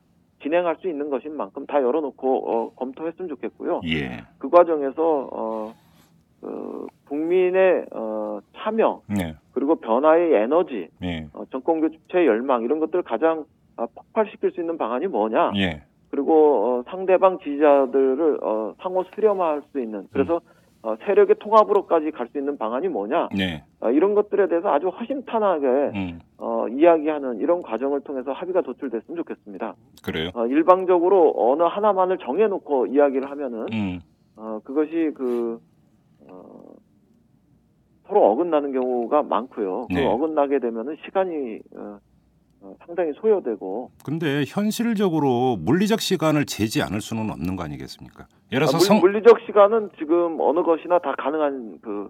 진행할 0.44 0.76
수 0.76 0.88
있는 0.88 1.10
것인 1.10 1.36
만큼 1.36 1.66
다 1.66 1.82
열어놓고 1.82 2.52
어, 2.52 2.74
검토했으면 2.76 3.28
좋겠고요. 3.30 3.82
예. 3.88 4.24
그 4.38 4.50
과정에서 4.50 5.30
어, 5.34 5.74
그 6.42 6.86
국민의 7.08 7.88
어, 7.92 8.40
참여 8.56 9.02
네. 9.08 9.36
그리고 9.54 9.76
변화의 9.78 10.34
에너지, 10.34 10.88
예. 11.02 11.28
어, 11.34 11.44
정권 11.50 11.82
교체의 11.82 12.28
열망 12.28 12.62
이런 12.62 12.80
것들을 12.80 13.02
가장 13.02 13.46
아, 13.78 13.88
폭발시킬 13.96 14.52
수 14.52 14.62
있는 14.62 14.78
방안이 14.78 15.08
뭐냐? 15.08 15.54
예. 15.56 15.82
그리고 16.12 16.84
어, 16.84 16.84
상대방 16.88 17.40
지지자들을 17.40 18.44
어, 18.44 18.76
상호 18.80 19.04
수렴할 19.16 19.64
수 19.72 19.82
있는 19.82 20.08
그래서 20.12 20.40
어, 20.86 20.96
세력의 21.04 21.38
통합으로까지 21.40 22.12
갈 22.12 22.26
수 22.28 22.38
있는 22.38 22.58
방안이 22.58 22.88
뭐냐? 22.90 23.30
네. 23.36 23.64
어, 23.80 23.90
이런 23.90 24.14
것들에 24.14 24.48
대해서 24.48 24.70
아주 24.70 24.90
허심탄회하게 24.90 25.68
음. 25.68 26.20
어, 26.38 26.68
이야기하는 26.68 27.40
이런 27.40 27.62
과정을 27.64 28.02
통해서 28.02 28.32
합의가 28.34 28.62
도출됐으면 28.62 29.18
좋겠습니다. 29.18 29.74
그래요. 30.04 30.30
어, 30.36 30.46
일방적으로 30.46 31.34
어느 31.36 31.64
하나만을 31.64 32.20
정해놓고 32.20 32.88
이야기를 32.88 33.30
하면은 33.32 33.66
음. 33.74 34.00
어, 34.36 34.60
그것이 34.64 35.12
그 35.16 35.60
어, 36.28 36.44
서로 38.08 38.32
어긋나는 38.32 38.72
경우가 38.72 39.24
많고요. 39.24 39.88
네. 39.90 40.04
그 40.04 40.08
어긋나게 40.08 40.60
되면은 40.60 40.98
시간이 41.06 41.60
어, 41.76 41.80
어, 41.82 42.00
상당히 42.86 43.12
소요되고 43.14 43.92
근데 44.04 44.44
현실적으로 44.48 45.58
물리적 45.58 46.02
시간을 46.02 46.46
재지 46.46 46.82
않을 46.82 47.02
수는 47.02 47.30
없는 47.30 47.56
거 47.56 47.64
아니겠습니까? 47.64 48.26
예를 48.52 48.66
아, 48.66 48.68
들어서 48.68 48.78
물, 48.78 48.86
성 48.86 49.00
물리적 49.00 49.40
시간은 49.46 49.92
지금 49.98 50.38
어느 50.40 50.64
것이나 50.64 51.00
다 51.00 51.14
가능한 51.18 51.80
그 51.82 52.10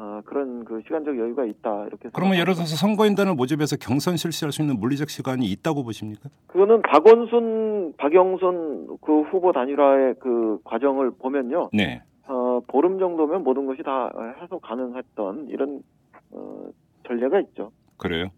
어, 0.00 0.20
그런 0.24 0.64
그 0.64 0.80
시간적 0.86 1.18
여유가 1.18 1.44
있다 1.44 1.86
이렇게. 1.86 2.08
그러면. 2.12 2.36
예를 2.38 2.54
들어서 2.54 2.76
선거인단을 2.76 3.34
모집해서 3.34 3.76
경선 3.76 4.16
실시할 4.16 4.52
수 4.52 4.62
있는 4.62 4.78
물리적 4.78 5.10
시간이 5.10 5.44
있다고 5.46 5.82
보십니까? 5.82 6.30
그거는 6.46 6.82
박원순, 6.82 7.94
박영선 7.96 8.98
그 9.00 9.22
후보 9.22 9.50
단일화의 9.50 10.14
그 10.20 10.60
과정을 10.62 11.10
보면요. 11.18 11.70
네. 11.72 12.00
어, 12.28 12.60
보름 12.68 13.00
정도면 13.00 13.42
모든 13.42 13.66
것이 13.66 13.82
다 13.82 14.08
해소 14.40 14.60
가능했던 14.60 15.48
이런 15.48 15.82
어, 16.30 16.68
전례가 17.04 17.40
있죠. 17.40 17.72
그래요. 17.96 18.28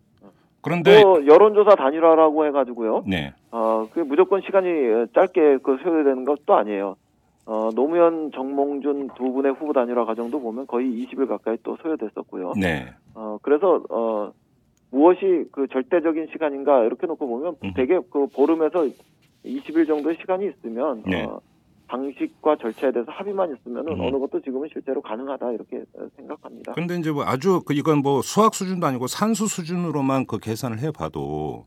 그런데 0.62 1.02
또 1.02 1.26
여론조사 1.26 1.74
단일화라고 1.76 2.46
해가지고요. 2.46 3.04
네. 3.06 3.32
어, 3.50 3.88
그 3.92 4.00
무조건 4.00 4.42
시간이 4.42 5.06
짧게 5.14 5.58
그 5.62 5.78
소요되는 5.82 6.24
것도 6.24 6.54
아니에요. 6.54 6.96
어, 7.46 7.70
노무현, 7.74 8.30
정몽준 8.32 9.10
두 9.16 9.32
분의 9.32 9.54
후보 9.54 9.72
단일화 9.72 10.04
과정도 10.04 10.40
보면 10.40 10.66
거의 10.66 10.86
20일 10.88 11.26
가까이 11.26 11.56
또 11.62 11.76
소요됐었고요. 11.82 12.52
네. 12.56 12.88
어, 13.14 13.38
그래서 13.42 13.82
어, 13.90 14.32
무엇이 14.90 15.44
그 15.50 15.66
절대적인 15.68 16.28
시간인가 16.32 16.84
이렇게 16.84 17.06
놓고 17.06 17.26
보면 17.26 17.56
음. 17.64 17.72
되게 17.74 17.98
그 18.10 18.26
보름에서 18.28 18.86
20일 19.44 19.86
정도의 19.86 20.16
시간이 20.20 20.46
있으면 20.46 21.02
네. 21.06 21.24
어, 21.24 21.40
방식과 21.90 22.56
절차에 22.56 22.92
대해서 22.92 23.10
합의만 23.10 23.54
있으면은 23.56 23.92
음. 23.92 24.00
어느 24.00 24.18
것도 24.18 24.40
지금은 24.40 24.68
실제로 24.72 25.02
가능하다 25.02 25.52
이렇게 25.52 25.78
어, 25.98 26.06
생각합니다. 26.16 26.72
그런데 26.72 26.96
이제 26.96 27.10
뭐 27.10 27.24
아주 27.24 27.60
그 27.66 27.74
이건 27.74 27.98
뭐 27.98 28.22
수학 28.22 28.54
수준도 28.54 28.86
아니고 28.86 29.08
산수 29.08 29.48
수준으로만 29.48 30.26
그 30.26 30.38
계산을 30.38 30.78
해봐도 30.78 31.66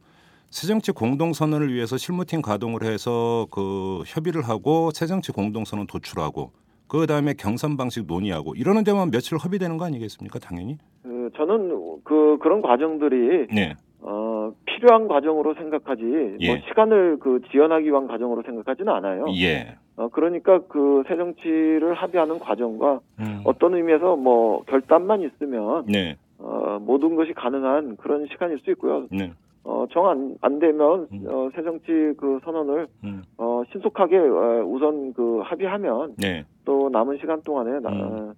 새정치 0.49 0.93
공동선언을 0.93 1.73
위해서 1.73 1.97
실무팀 1.97 2.41
가동을 2.41 2.83
해서 2.83 3.47
그 3.51 4.03
협의를 4.05 4.43
하고 4.43 4.91
새정치 4.91 5.33
공동선언 5.33 5.87
도출하고 5.87 6.51
그 6.87 7.05
다음에 7.07 7.33
경선 7.33 7.75
방식 7.75 8.05
논의하고 8.05 8.55
이러는 8.55 8.83
데만 8.83 9.11
며칠 9.11 9.37
허비되는 9.37 9.77
거 9.77 9.85
아니겠습니까? 9.85 10.39
당연히. 10.39 10.77
그 11.01 11.31
저는 11.35 11.99
그 12.03 12.37
그런 12.39 12.61
과정들이 12.61 13.47
네. 13.53 13.75
어, 14.05 14.51
필요한 14.65 15.07
과정으로 15.07 15.53
생각하지 15.53 16.37
예. 16.41 16.47
뭐 16.47 16.57
시간을 16.67 17.17
그 17.19 17.39
지연하기 17.51 17.85
위한 17.87 18.07
과정으로 18.07 18.43
생각하지는 18.43 18.91
않아요. 18.93 19.25
예. 19.41 19.75
어, 19.95 20.09
그러니까 20.09 20.59
그 20.67 21.03
새 21.07 21.15
정치를 21.15 21.93
합의하는 21.93 22.39
과정과 22.39 22.99
음. 23.19 23.41
어떤 23.45 23.75
의미에서 23.75 24.15
뭐 24.17 24.63
결단만 24.63 25.21
있으면 25.21 25.85
네. 25.87 26.17
어, 26.39 26.79
모든 26.81 27.15
것이 27.15 27.33
가능한 27.33 27.95
그런 27.97 28.27
시간일 28.27 28.59
수 28.59 28.71
있고요. 28.71 29.05
네. 29.11 29.31
어, 29.63 29.85
정안 29.91 30.35
안 30.41 30.59
되면 30.59 31.07
음. 31.13 31.25
어, 31.29 31.49
새 31.55 31.63
정치 31.63 31.85
그 32.17 32.39
선언을 32.43 32.87
음. 33.05 33.23
어, 33.37 33.63
신속하게 33.71 34.17
어, 34.17 34.65
우선 34.67 35.13
그 35.13 35.39
합의하면 35.45 36.15
네. 36.17 36.43
또 36.65 36.89
남은 36.91 37.17
시간 37.19 37.41
동안에 37.43 37.79
나- 37.79 37.89
음. 37.89 38.01
어, 38.01 38.33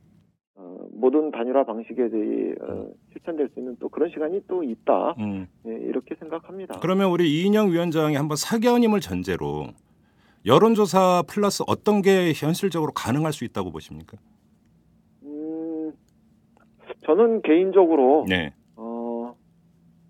모든 0.95 1.29
단일화 1.31 1.63
방식에 1.65 2.09
대해 2.09 2.53
어, 2.61 2.87
실천될 3.11 3.49
수 3.53 3.59
있는 3.59 3.75
또 3.79 3.89
그런 3.89 4.09
시간이 4.09 4.41
또 4.47 4.63
있다 4.63 5.15
음. 5.19 5.47
예, 5.67 5.71
이렇게 5.71 6.15
생각합니다. 6.15 6.79
그러면 6.79 7.09
우리 7.11 7.41
이인영 7.41 7.71
위원장이 7.71 8.15
한번 8.15 8.37
사견임을 8.37 9.01
전제로 9.01 9.67
여론조사 10.45 11.23
플러스 11.27 11.63
어떤 11.67 12.01
게 12.01 12.31
현실적으로 12.33 12.91
가능할 12.93 13.33
수 13.33 13.43
있다고 13.43 13.71
보십니까? 13.71 14.17
음, 15.23 15.91
저는 17.05 17.41
개인적으로 17.41 18.25
네. 18.29 18.53
어, 18.75 19.35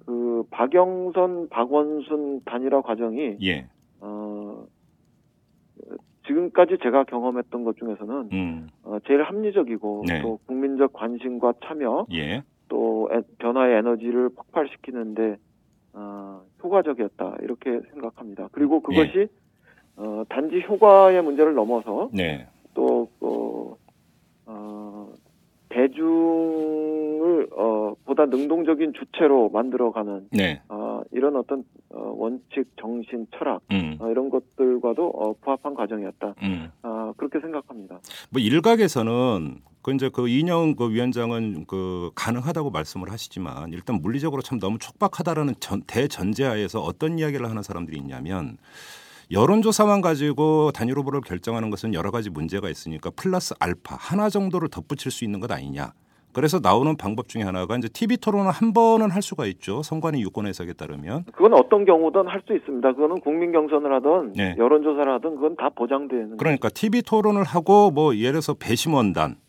그 0.05 0.43
박영선, 0.51 1.49
박원순 1.49 2.41
단일화 2.45 2.81
과정이 2.81 3.37
예. 3.43 3.67
어, 4.01 4.65
지금까지 6.27 6.77
제가 6.81 7.03
경험했던 7.05 7.63
것 7.63 7.77
중에서는 7.77 8.29
음. 8.33 8.67
어, 8.83 8.97
제일 9.07 9.23
합리적이고 9.23 10.03
네. 10.07 10.21
또 10.21 10.39
국민적 10.45 10.93
관심과 10.93 11.53
참여 11.63 12.07
예. 12.13 12.43
또 12.67 13.09
에- 13.11 13.21
변화의 13.37 13.77
에너지를 13.77 14.29
폭발시키는데 14.29 15.37
어, 15.93 16.41
효과적이었다 16.63 17.35
이렇게 17.41 17.79
생각합니다. 17.91 18.49
그리고 18.51 18.81
그것이 18.81 19.27
어, 19.97 20.23
단지 20.29 20.61
효과의 20.67 21.21
문제를 21.23 21.53
넘어서 21.53 22.09
네. 22.11 22.47
또 22.73 23.07
어, 23.21 23.75
어, 24.47 25.07
대중을 25.69 27.47
어, 27.51 27.93
보다 28.05 28.25
능동적인 28.25 28.93
주체로 28.93 29.49
만들어가는 29.49 30.27
네. 30.31 30.61
어, 30.69 31.01
이런 31.11 31.35
어떤 31.35 31.63
어, 31.89 32.13
원칙, 32.17 32.65
정신, 32.79 33.27
철학 33.37 33.61
음. 33.71 33.97
어, 33.99 34.09
이런 34.09 34.29
것들과도 34.29 35.07
어, 35.07 35.33
부합한 35.41 35.73
과정이었다. 35.73 36.35
음. 36.43 36.71
아, 36.81 37.13
그렇게 37.17 37.39
생각합니다. 37.39 37.99
뭐 38.29 38.41
일각에서는 38.41 39.61
그 39.81 39.93
이제 39.93 40.09
그 40.09 40.27
이인영 40.27 40.75
그 40.75 40.91
위원장은 40.91 41.65
그 41.67 42.09
가능하다고 42.15 42.71
말씀을 42.71 43.11
하시지만 43.11 43.71
일단 43.71 44.01
물리적으로 44.01 44.41
참 44.41 44.59
너무 44.59 44.79
촉박하다라는 44.79 45.53
전, 45.59 45.83
대전제하에서 45.85 46.81
어떤 46.81 47.19
이야기를 47.19 47.47
하는 47.47 47.61
사람들이 47.61 47.97
있냐면 47.97 48.57
여론조사만 49.31 50.01
가지고 50.01 50.71
단일 50.71 50.97
후보를 50.97 51.21
결정하는 51.21 51.69
것은 51.69 51.93
여러 51.93 52.11
가지 52.11 52.29
문제가 52.29 52.69
있으니까 52.69 53.09
플러스 53.15 53.53
알파 53.59 53.95
하나 53.99 54.29
정도를 54.29 54.69
덧붙일 54.69 55.11
수 55.11 55.23
있는 55.23 55.39
것 55.39 55.51
아니냐. 55.51 55.93
그래서 56.31 56.59
나오는 56.61 56.97
방법 56.97 57.29
중에 57.29 57.43
하나가 57.43 57.77
이제 57.77 57.87
TV 57.87 58.17
토론을 58.17 58.51
한 58.51 58.73
번은 58.73 59.09
할 59.09 59.21
수가 59.21 59.45
있죠. 59.45 59.81
선관위 59.81 60.21
유권 60.21 60.45
해석에 60.47 60.73
따르면. 60.73 61.23
그건 61.31 61.53
어떤 61.53 61.85
경우든 61.85 62.27
할 62.27 62.41
수 62.45 62.53
있습니다. 62.53 62.93
그거는 62.93 63.21
국민 63.21 63.53
경선을 63.53 63.91
하든 63.95 64.33
네. 64.33 64.53
여론조사를 64.57 65.11
하든 65.13 65.35
그건 65.35 65.55
다 65.55 65.69
보장되는 65.69 66.37
그러니까 66.37 66.67
TV 66.69 67.01
토론을 67.01 67.43
하고 67.43 67.89
뭐 67.89 68.13
예를 68.15 68.33
들어서 68.33 68.53
배심원단 68.53 69.31
네. 69.31 69.44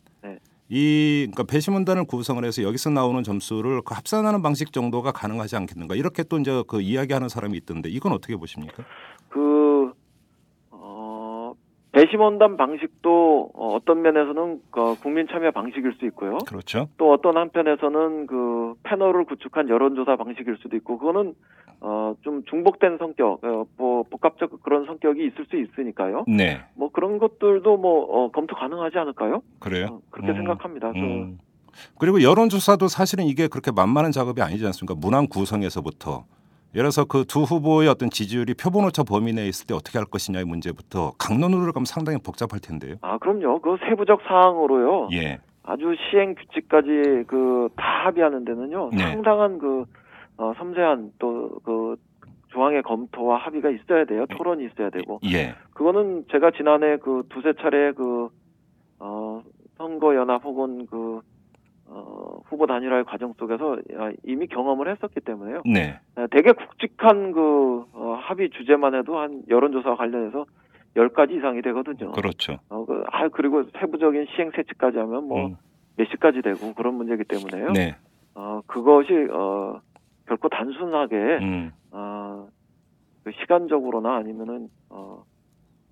이 0.68 1.28
그러니까 1.30 1.44
배심원단을 1.44 2.04
구성을 2.06 2.44
해서 2.44 2.62
여기서 2.62 2.90
나오는 2.90 3.22
점수를 3.22 3.82
그 3.84 3.94
합산하는 3.94 4.42
방식 4.42 4.72
정도가 4.72 5.12
가능하지 5.12 5.56
않겠는가 5.56 5.94
이렇게 5.94 6.24
또 6.24 6.38
이제 6.38 6.62
그 6.66 6.80
이야기하는 6.80 7.28
사람이 7.28 7.56
있던데 7.58 7.88
이건 7.88 8.12
어떻게 8.12 8.36
보십니까? 8.36 8.82
그 9.28 9.92
어, 10.72 11.54
배심원단 11.92 12.56
방식도 12.56 13.50
어, 13.54 13.74
어떤 13.76 14.02
면에서는 14.02 14.60
그 14.70 14.96
국민 15.00 15.28
참여 15.28 15.52
방식일 15.52 15.94
수 16.00 16.06
있고요. 16.06 16.38
그렇죠. 16.46 16.88
또 16.96 17.12
어떤 17.12 17.36
한편에서는 17.36 18.26
그 18.26 18.74
패널을 18.82 19.24
구축한 19.26 19.68
여론조사 19.68 20.16
방식일 20.16 20.56
수도 20.56 20.76
있고 20.76 20.98
그거는 20.98 21.34
어, 21.80 22.14
좀 22.22 22.44
중복된 22.44 22.98
성격, 22.98 23.44
어, 23.44 23.64
뭐 23.76 24.02
복합적 24.04 24.62
그런 24.62 24.86
성격이 24.86 25.26
있을 25.26 25.46
수 25.46 25.56
있으니까요. 25.56 26.24
네, 26.26 26.60
뭐 26.74 26.90
그런 26.90 27.18
것들도 27.18 27.76
뭐 27.76 28.04
어, 28.04 28.30
검토 28.30 28.54
가능하지 28.56 28.98
않을까요? 28.98 29.42
그래요. 29.58 29.86
어, 29.92 30.00
그렇게 30.10 30.32
음, 30.32 30.36
생각합니다. 30.36 30.92
그 30.92 30.98
음. 30.98 31.38
그리고 31.98 32.22
여론조사도 32.22 32.88
사실은 32.88 33.24
이게 33.24 33.48
그렇게 33.48 33.70
만만한 33.70 34.10
작업이 34.12 34.40
아니지 34.40 34.64
않습니까? 34.66 34.94
문항 34.98 35.26
구성에서부터 35.28 36.24
예를 36.74 36.84
들어서 36.90 37.04
그 37.04 37.24
두 37.24 37.42
후보의 37.42 37.88
어떤 37.88 38.10
지지율이 38.10 38.54
표본오차 38.54 39.04
범위 39.04 39.32
내에 39.32 39.46
있을 39.48 39.66
때 39.66 39.74
어떻게 39.74 39.98
할 39.98 40.06
것이냐의 40.06 40.44
문제부터 40.46 41.12
강론으로 41.18 41.72
가면 41.72 41.84
상당히 41.84 42.18
복잡할 42.18 42.60
텐데요. 42.60 42.96
아, 43.02 43.18
그럼요. 43.18 43.60
그 43.60 43.76
세부적 43.88 44.20
사항으로요. 44.26 45.08
예, 45.12 45.38
아주 45.62 45.94
시행 46.10 46.34
규칙까지 46.34 47.24
그 47.26 47.68
다 47.76 48.06
합의하는 48.06 48.44
데는요. 48.44 48.90
네. 48.92 48.98
상당한 48.98 49.58
그 49.58 49.84
어, 50.38 50.52
섬세한 50.56 51.12
또그 51.18 51.96
조항의 52.48 52.82
검토와 52.82 53.38
합의가 53.38 53.70
있어야 53.70 54.04
돼요. 54.04 54.26
토론이 54.26 54.64
있어야 54.66 54.90
되고. 54.90 55.20
예, 55.24 55.54
그거는 55.74 56.24
제가 56.30 56.52
지난해 56.52 56.96
그 56.96 57.24
두세 57.28 57.52
차례 57.60 57.92
그 57.92 58.28
어, 58.98 59.42
선거 59.76 60.14
연합 60.14 60.42
혹은 60.44 60.86
그 60.86 61.20
어, 61.88 62.40
후보 62.46 62.66
단일화의 62.66 63.04
과정 63.04 63.32
속에서 63.34 63.76
아, 63.96 64.12
이미 64.24 64.46
경험을 64.46 64.90
했었기 64.90 65.20
때문에요. 65.20 65.62
네, 65.66 65.98
아, 66.16 66.26
되게 66.30 66.52
굵직한 66.52 67.32
그 67.32 67.84
어, 67.92 68.18
합의 68.20 68.50
주제만 68.50 68.94
해도 68.94 69.18
한 69.18 69.42
여론조사와 69.48 69.96
관련해서 69.96 70.46
10가지 70.96 71.36
이상이 71.36 71.62
되거든요. 71.62 72.12
그렇죠. 72.12 72.58
어, 72.70 72.84
그, 72.84 73.04
아, 73.10 73.28
그리고 73.28 73.64
세부적인 73.78 74.26
시행 74.34 74.50
세칙까지 74.50 74.98
하면 74.98 75.28
뭐 75.28 75.46
음, 75.46 75.56
몇 75.96 76.08
시까지 76.08 76.42
되고 76.42 76.74
그런 76.74 76.94
문제이기 76.94 77.24
때문에요. 77.24 77.72
네, 77.72 77.96
어, 78.34 78.62
그것이 78.66 79.12
어, 79.30 79.80
결코 80.26 80.48
단순하게 80.48 81.16
음, 81.40 81.72
어, 81.92 82.48
그 83.24 83.32
시간적으로나 83.40 84.16
아니면은 84.16 84.68
어, 84.90 85.22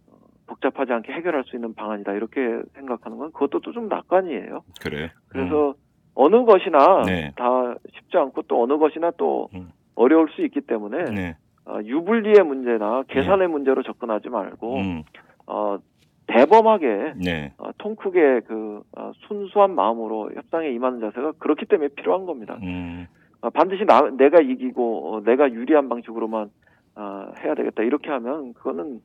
어, 0.09 0.17
복잡하지 0.47 0.93
않게 0.93 1.13
해결할 1.13 1.45
수 1.45 1.57
있는 1.57 1.75
방안이다 1.75 2.13
이렇게 2.13 2.41
생각하는 2.75 3.19
건 3.19 3.33
그것도 3.33 3.61
또 3.61 3.73
좀 3.73 3.89
낙관이에요. 3.89 4.63
그래요. 4.81 5.09
그래서 5.29 5.75
어느 6.15 6.45
것이나 6.45 7.03
네. 7.07 7.33
다 7.37 7.75
쉽지 7.93 8.17
않고 8.17 8.43
또 8.43 8.63
어느 8.63 8.79
것이나 8.79 9.11
또 9.17 9.49
음. 9.55 9.71
어려울 9.97 10.29
수 10.31 10.43
있기 10.45 10.61
때문에 10.61 11.05
네, 11.13 11.37
어, 11.67 11.79
유불리의 11.83 12.45
문제나 12.45 13.05
계산의 13.09 13.49
문제로 13.49 13.83
접근하지 13.83 14.29
말고 14.29 14.77
음, 14.77 15.03
어, 15.47 15.79
대범하게 16.27 17.15
네, 17.25 17.53
어, 17.59 17.71
통 17.79 17.95
크게 17.97 18.41
그 18.47 18.83
어, 18.97 19.13
순수한 19.29 19.75
마음으로 19.75 20.33
협상에 20.35 20.71
임하는 20.71 21.01
자세가 21.01 21.33
그렇기 21.39 21.67
때문에 21.67 21.89
필요한 21.97 22.27
겁니다. 22.27 22.59
음, 22.63 23.07
어, 23.09 23.24
반드시 23.51 23.85
나, 23.85 24.11
내가 24.11 24.41
이기고 24.41 25.15
어, 25.15 25.21
내가 25.23 25.51
유리한 25.51 25.89
방식으로만 25.89 26.51
어, 26.97 27.33
해야 27.43 27.55
되겠다 27.55 27.83
이렇게 27.83 28.11
하면 28.11 28.55
그거는 28.55 29.01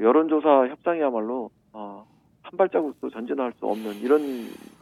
여론조사 0.00 0.68
협상이야말로 0.68 1.50
어, 1.72 2.06
한 2.42 2.56
발자국도 2.56 3.10
전진할 3.10 3.52
수 3.58 3.66
없는 3.66 3.94
이런 3.96 4.20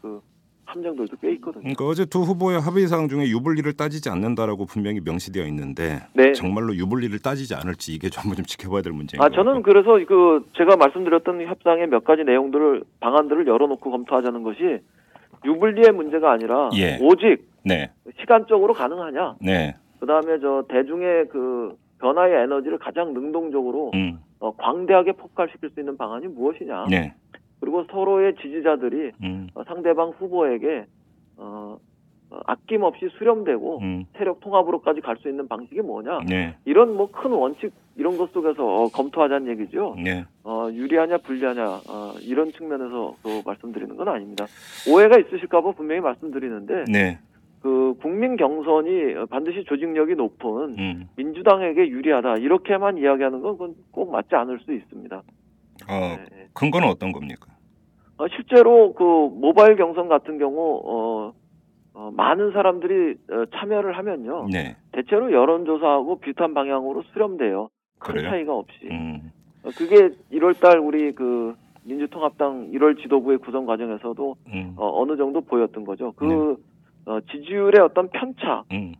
그 0.01 0.21
함정들도 0.67 1.17
꽤 1.23 1.33
있거든요. 1.35 1.63
그러니까 1.63 1.87
어제 1.87 2.05
두 2.05 2.21
후보의 2.21 2.61
합의 2.61 2.89
사항 2.89 3.09
중에 3.09 3.29
유불리를 3.29 3.73
따지지 3.75 4.11
않는다라고 4.11 4.67
분명히 4.67 5.01
명시되어 5.01 5.47
있는데 5.47 6.01
네. 6.13 6.33
정말로 6.33 6.75
유불리를 6.75 7.17
따지지 7.21 7.55
않을지 7.55 7.95
이게 7.95 8.09
전부 8.11 8.35
좀 8.35 8.45
지켜봐야 8.45 8.83
될 8.83 8.93
문제인 8.93 9.23
아것 9.23 9.35
저는. 9.35 9.63
그래서 9.63 9.99
그 10.07 10.45
제가 10.57 10.77
말씀드렸던 10.77 11.43
협상의 11.47 11.87
몇 11.87 12.05
가지 12.05 12.25
내용들을 12.25 12.83
방안들을 13.01 13.47
열어놓고 13.47 13.91
검토하자는 13.91 14.43
것이 14.43 14.81
유불리의 15.45 15.93
문제가 15.93 16.33
아니라 16.33 16.71
예. 16.75 16.99
오직 17.01 17.47
네, 17.67 17.91
시간적으로 18.21 18.73
가능하냐. 18.75 19.37
네, 19.41 19.75
그다음에 19.99 20.39
저 20.41 20.65
대중의 20.69 21.27
그 21.29 21.77
변화의 21.99 22.45
에너지를 22.45 22.79
가장 22.79 23.13
능동적으로 23.13 23.91
음, 23.95 24.21
어, 24.39 24.55
광대하게 24.57 25.13
폭발시킬 25.13 25.71
수 25.71 25.81
있는 25.81 25.97
방안이 25.97 26.29
무엇이냐. 26.29 26.87
네, 26.91 27.15
그리고 27.61 27.85
서로의 27.91 28.37
지지자들이 28.37 29.13
음, 29.23 29.49
어, 29.55 29.65
상대방 29.65 30.11
후보에게 30.11 30.85
어, 31.39 31.77
어, 32.31 32.39
아낌없이 32.47 33.09
수렴되고 33.19 33.79
음, 33.81 34.05
세력 34.17 34.41
통합으로까지 34.41 35.01
갈 35.01 35.17
수 35.17 35.29
있는 35.29 35.49
방식이 35.49 35.81
뭐냐. 35.81 36.21
네, 36.29 36.55
이런 36.65 36.97
뭐 36.97 37.09
큰 37.11 37.33
원칙 37.33 37.73
이런 37.97 38.17
것 38.19 38.31
속에서 38.33 38.65
어, 38.65 38.89
검토하자는 38.89 39.49
얘기죠. 39.53 39.97
네, 40.05 40.25
어, 40.45 40.69
유리하냐 40.71 41.19
불리하냐 41.19 41.65
어, 41.89 42.13
이런 42.23 42.53
측면에서 42.53 43.15
또 43.25 43.43
말씀드리는 43.45 43.97
건 43.97 44.07
아닙니다. 44.09 44.47
오해가 44.93 45.19
있으실까봐 45.19 45.73
분명히 45.73 46.01
말씀드리는데 46.03 46.85
네, 46.93 47.19
그 47.67 47.95
국민 48.01 48.37
경선이 48.37 49.27
반드시 49.29 49.65
조직력이 49.65 50.15
높은 50.15 50.79
음, 50.79 51.09
민주당에게 51.17 51.89
유리하다 51.89 52.37
이렇게만 52.37 52.97
이야기하는 52.99 53.41
건 53.41 53.53
그건 53.55 53.75
꼭 53.91 54.13
맞지 54.13 54.37
않을 54.37 54.61
수 54.61 54.73
있습니다. 54.73 55.17
어, 55.17 56.17
네. 56.31 56.47
근거는 56.55 56.87
어떤 56.87 57.11
겁니까? 57.11 57.49
어, 58.19 58.29
실제로 58.29 58.93
그 58.93 59.03
모바일 59.03 59.75
경선 59.75 60.07
같은 60.07 60.39
경우 60.39 60.81
어, 60.85 61.33
어, 61.95 62.11
많은 62.15 62.53
사람들이 62.53 63.17
어, 63.33 63.45
참여를 63.57 63.99
하면요 63.99 64.47
네, 64.53 64.77
대체로 64.93 65.33
여론조사하고 65.33 66.21
비슷한 66.21 66.55
방향으로 66.55 67.03
수렴돼요. 67.13 67.71
큰 67.99 68.15
그래요? 68.15 68.31
차이가 68.31 68.55
없이. 68.55 68.87
음, 68.89 69.33
어, 69.65 69.71
그게 69.77 70.11
1월달 70.31 70.87
우리 70.87 71.11
그 71.13 71.57
민주통합당 71.83 72.71
1월 72.71 73.03
지도부의 73.03 73.39
구성 73.39 73.67
과정에서도 73.67 74.37
음, 74.53 74.75
어, 74.77 75.03
어느 75.03 75.17
정도 75.17 75.41
보였던 75.41 75.85
거죠. 75.85 76.13
그 76.13 76.25
네. 76.25 76.76
어, 77.07 77.21
지지율의 77.31 77.81
어떤 77.81 78.09
편차 78.11 78.65
음, 78.73 78.95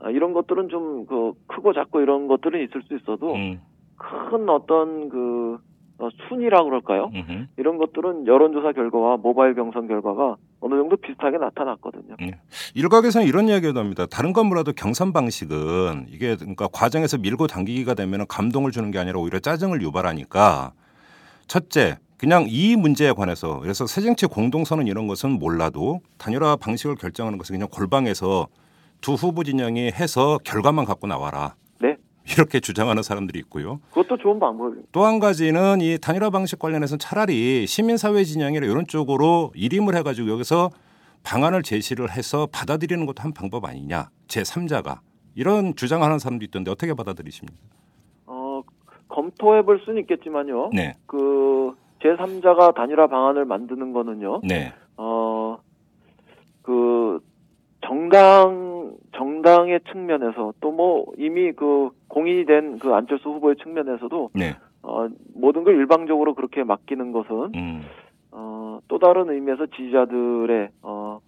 어, 0.00 0.10
이런 0.10 0.32
것들은 0.32 0.68
좀 0.68 1.06
그 1.06 1.32
크고 1.46 1.72
작고 1.72 2.00
이런 2.00 2.26
것들은 2.26 2.62
있을 2.64 2.82
수 2.82 2.96
있어도 2.96 3.34
음, 3.34 3.60
큰 3.96 4.48
어떤 4.48 5.08
그 5.08 5.58
어, 5.98 6.08
순위라 6.28 6.64
그럴까요? 6.64 7.10
음흠. 7.14 7.46
이런 7.58 7.76
것들은 7.76 8.26
여론조사 8.26 8.72
결과와 8.72 9.18
모바일 9.18 9.54
경선 9.54 9.86
결과가 9.86 10.36
어느 10.60 10.74
정도 10.74 10.96
비슷하게 10.96 11.36
나타났거든요. 11.36 12.16
일각에서는 12.74 13.26
이런 13.26 13.48
이야기도 13.48 13.78
합니다. 13.78 14.06
다른 14.10 14.32
건 14.32 14.46
몰라도 14.46 14.72
경선 14.72 15.12
방식은 15.12 16.06
이게 16.08 16.36
그러니까 16.36 16.68
과정에서 16.72 17.18
밀고 17.18 17.48
당기기가 17.48 17.92
되면 17.92 18.26
감동을 18.26 18.70
주는 18.70 18.90
게 18.90 18.98
아니라 18.98 19.18
오히려 19.20 19.40
짜증을 19.40 19.82
유발하니까 19.82 20.72
첫째 21.46 21.98
그냥 22.20 22.44
이 22.50 22.76
문제에 22.76 23.12
관해서 23.12 23.60
그래서 23.60 23.86
새정치 23.86 24.26
공동선언 24.26 24.86
이런 24.86 25.06
것은 25.06 25.38
몰라도 25.38 26.00
단일화 26.18 26.56
방식을 26.56 26.96
결정하는 26.96 27.38
것은 27.38 27.54
그냥 27.54 27.68
골방에서 27.72 28.46
두 29.00 29.14
후보 29.14 29.42
진영이 29.42 29.86
해서 29.86 30.38
결과만 30.44 30.84
갖고 30.84 31.06
나와라. 31.06 31.54
네. 31.80 31.96
이렇게 32.30 32.60
주장하는 32.60 33.02
사람들이 33.02 33.38
있고요. 33.38 33.80
그것도 33.88 34.18
좋은 34.18 34.38
방법입니다. 34.38 34.86
또한 34.92 35.18
가지는 35.18 35.80
이 35.80 35.96
단일화 35.98 36.28
방식 36.28 36.58
관련해서는 36.58 36.98
차라리 36.98 37.66
시민사회 37.66 38.22
진영이나 38.22 38.66
이런 38.66 38.86
쪽으로 38.86 39.50
일임을 39.54 39.96
해가지고 39.96 40.28
여기서 40.28 40.68
방안을 41.22 41.62
제시를 41.62 42.10
해서 42.10 42.46
받아들이는 42.52 43.06
것도 43.06 43.22
한 43.22 43.32
방법 43.32 43.64
아니냐. 43.64 44.10
제3자가. 44.28 44.98
이런 45.36 45.74
주장하는 45.74 46.18
사람도 46.18 46.44
있던데 46.44 46.70
어떻게 46.70 46.92
받아들이십니까? 46.92 47.56
어, 48.26 48.60
검토해 49.08 49.62
볼 49.62 49.80
수는 49.86 50.02
있겠지만요. 50.02 50.68
네. 50.74 50.96
그 51.06 51.74
제3자가 52.02 52.74
단일화 52.74 53.06
방안을 53.08 53.44
만드는 53.44 53.92
거는요. 53.92 54.40
네. 54.48 54.72
어, 54.96 55.58
그 56.62 57.20
정당 57.84 58.94
정당의 59.16 59.80
측면에서 59.90 60.52
또 60.60 60.70
뭐 60.70 61.06
이미 61.18 61.52
그 61.52 61.90
공인이 62.08 62.44
된 62.46 62.78
그 62.78 62.94
안철수 62.94 63.28
후보의 63.30 63.56
측면에서도 63.56 64.30
네. 64.34 64.56
어, 64.82 65.08
모든 65.34 65.64
걸 65.64 65.74
일방적으로 65.76 66.34
그렇게 66.34 66.62
맡기는 66.64 67.12
것은 67.12 67.52
음. 67.54 67.82
어, 68.32 68.78
또 68.88 68.98
다른 68.98 69.28
의미에서 69.30 69.66
지지자들의 69.66 70.68
어, 70.82 71.20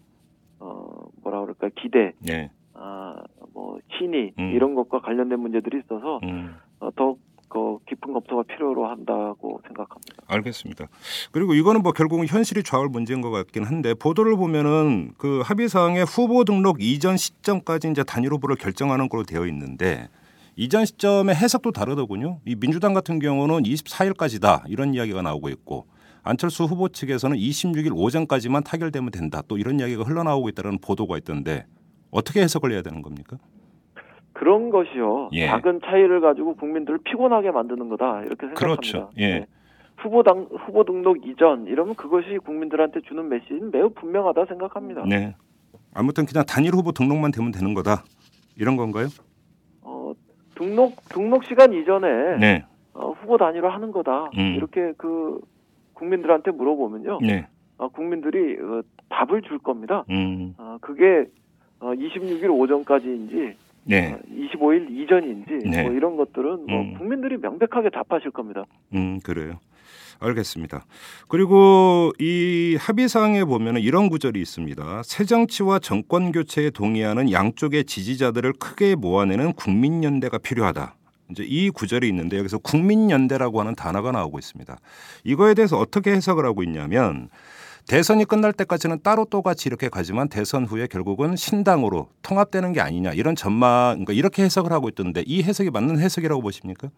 어, 0.60 1.04
뭐라 1.22 1.40
그럴까 1.42 1.70
기대, 1.74 2.12
네. 2.20 2.50
아, 2.74 3.16
뭐 3.52 3.78
신의 3.98 4.32
음. 4.38 4.52
이런 4.54 4.74
것과 4.74 5.00
관련된 5.00 5.38
문제들이 5.40 5.80
있어서 5.84 6.20
음. 6.22 6.54
어, 6.80 6.90
더욱 6.96 7.18
그 7.52 7.76
깊은 7.86 8.14
검토가 8.14 8.44
필요로 8.44 8.88
한다고 8.88 9.60
생각합니다. 9.66 10.22
알겠습니다. 10.26 10.86
그리고 11.32 11.52
이거는 11.52 11.82
뭐 11.82 11.92
결국은 11.92 12.26
현실이 12.26 12.62
좌우할 12.62 12.88
문제인 12.88 13.20
것 13.20 13.30
같긴 13.30 13.64
한데 13.64 13.92
보도를 13.92 14.36
보면은 14.36 15.12
그 15.18 15.42
합의 15.44 15.68
사항에 15.68 16.00
후보 16.00 16.44
등록 16.44 16.82
이전 16.82 17.18
시점까지 17.18 17.90
이제 17.90 18.02
단일 18.04 18.32
후보를 18.32 18.56
결정하는 18.56 19.10
걸로 19.10 19.24
되어 19.24 19.46
있는데 19.48 20.08
이전 20.56 20.86
시점의 20.86 21.34
해석도 21.34 21.72
다르더군요. 21.72 22.40
이 22.46 22.54
민주당 22.54 22.94
같은 22.94 23.18
경우는 23.18 23.64
24일까지다 23.64 24.62
이런 24.68 24.94
이야기가 24.94 25.20
나오고 25.20 25.50
있고 25.50 25.86
안철수 26.22 26.64
후보 26.64 26.88
측에서는 26.88 27.36
26일 27.36 27.92
오전까지만 27.94 28.64
타결되면 28.64 29.10
된다 29.10 29.42
또 29.46 29.58
이런 29.58 29.78
이야기가 29.78 30.04
흘러나오고 30.04 30.48
있다는 30.48 30.78
보도가 30.78 31.18
있던데 31.18 31.66
어떻게 32.10 32.40
해석을 32.40 32.72
해야 32.72 32.80
되는 32.80 33.02
겁니까? 33.02 33.36
그런 34.42 34.70
것이요. 34.70 35.28
예. 35.34 35.46
작은 35.46 35.82
차이를 35.84 36.20
가지고 36.20 36.56
국민들을 36.56 36.98
피곤하게 37.04 37.52
만드는 37.52 37.88
거다 37.90 38.22
이렇게 38.22 38.48
생각합니다. 38.48 38.58
그렇죠. 38.58 39.10
예. 39.16 39.38
네. 39.38 39.46
후보 39.98 40.24
당 40.24 40.48
후보 40.50 40.82
등록 40.82 41.24
이전 41.24 41.68
이러면 41.68 41.94
그것이 41.94 42.38
국민들한테 42.44 43.02
주는 43.02 43.28
메시지는 43.28 43.70
매우 43.70 43.90
분명하다 43.90 44.46
생각합니다. 44.46 45.04
네. 45.06 45.36
아무튼 45.94 46.26
그냥 46.26 46.44
단일 46.44 46.74
후보 46.74 46.90
등록만 46.90 47.30
되면 47.30 47.52
되는 47.52 47.72
거다 47.72 48.02
이런 48.56 48.76
건가요? 48.76 49.06
어, 49.82 50.12
등록 50.56 50.96
등록 51.10 51.44
시간 51.44 51.72
이전에 51.72 52.38
네. 52.40 52.64
어, 52.94 53.12
후보 53.12 53.36
단위로 53.36 53.70
하는 53.70 53.92
거다 53.92 54.24
음. 54.36 54.54
이렇게 54.56 54.92
그 54.96 55.40
국민들한테 55.94 56.50
물어보면요. 56.50 57.20
네. 57.22 57.46
어, 57.76 57.86
국민들이 57.86 58.58
어, 58.60 58.82
답을 59.08 59.42
줄 59.42 59.60
겁니다. 59.60 60.04
음. 60.10 60.56
어, 60.58 60.78
그게 60.80 61.26
어, 61.78 61.92
26일 61.92 62.50
오전까지인지 62.50 63.61
네. 63.84 64.12
어, 64.12 64.18
25일 64.30 64.90
이전인지 64.90 65.68
네. 65.68 65.82
뭐 65.82 65.92
이런 65.92 66.16
것들은 66.16 66.66
뭐 66.66 66.80
음. 66.80 66.94
국민들이 66.98 67.36
명백하게 67.36 67.90
답하실 67.90 68.30
겁니다. 68.30 68.64
음, 68.94 69.20
그래요. 69.20 69.58
알겠습니다. 70.20 70.84
그리고 71.28 72.12
이 72.20 72.76
합의 72.78 73.08
사항에 73.08 73.44
보면 73.44 73.78
이런 73.78 74.08
구절이 74.08 74.40
있습니다. 74.40 75.02
새 75.04 75.24
정치와 75.24 75.80
정권 75.80 76.30
교체에 76.30 76.70
동의하는 76.70 77.32
양쪽의 77.32 77.84
지지자들을 77.84 78.52
크게 78.54 78.94
모아내는 78.94 79.54
국민연대가 79.54 80.38
필요하다. 80.38 80.94
이제 81.30 81.44
이 81.44 81.70
구절이 81.70 82.06
있는데 82.08 82.38
여기서 82.38 82.58
국민연대라고 82.58 83.58
하는 83.60 83.74
단어가 83.74 84.12
나오고 84.12 84.38
있습니다. 84.38 84.78
이거에 85.24 85.54
대해서 85.54 85.78
어떻게 85.78 86.12
해석을 86.12 86.44
하고 86.44 86.62
있냐면 86.62 87.28
대선이 87.88 88.24
끝날 88.24 88.52
때까지는 88.52 89.00
따로 89.02 89.24
또 89.24 89.42
같이 89.42 89.68
이렇게 89.68 89.88
가지만 89.88 90.28
대선 90.28 90.64
후에 90.64 90.86
결국은 90.86 91.36
신당으로 91.36 92.08
통합되는 92.22 92.72
게 92.72 92.80
아니냐 92.80 93.12
이런 93.12 93.34
전망 93.34 93.92
그러니까 93.94 94.12
이렇게 94.12 94.42
해석을 94.44 94.72
하고 94.72 94.88
있던데 94.88 95.22
이 95.26 95.42
해석이 95.42 95.70
맞는 95.70 95.98
해석이라고 95.98 96.40
보십니까? 96.40 96.88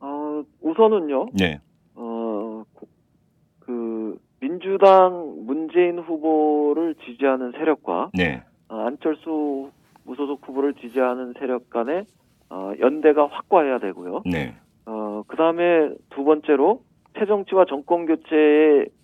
어, 0.00 0.42
우선은요. 0.62 1.28
네. 1.34 1.60
어, 1.94 2.64
고- 2.74 2.88
그 3.60 4.18
민주당 4.40 5.44
문재인 5.46 5.98
후보를 5.98 6.96
지지하는 7.06 7.52
세력과 7.52 8.10
네. 8.14 8.42
어, 8.68 8.76
안철수 8.86 9.70
무소속 10.04 10.40
후보를 10.48 10.74
지지하는 10.74 11.34
세력 11.38 11.70
간의 11.70 12.06
어, 12.50 12.72
연대가 12.80 13.28
확고해야 13.28 13.78
되고요. 13.78 14.22
네. 14.24 14.56
어, 14.86 15.22
그 15.28 15.36
다음에 15.36 15.90
두 16.10 16.24
번째로 16.24 16.82
새정치와 17.18 17.66
정권 17.68 18.06
교체의 18.06 18.86
어, 18.86 19.01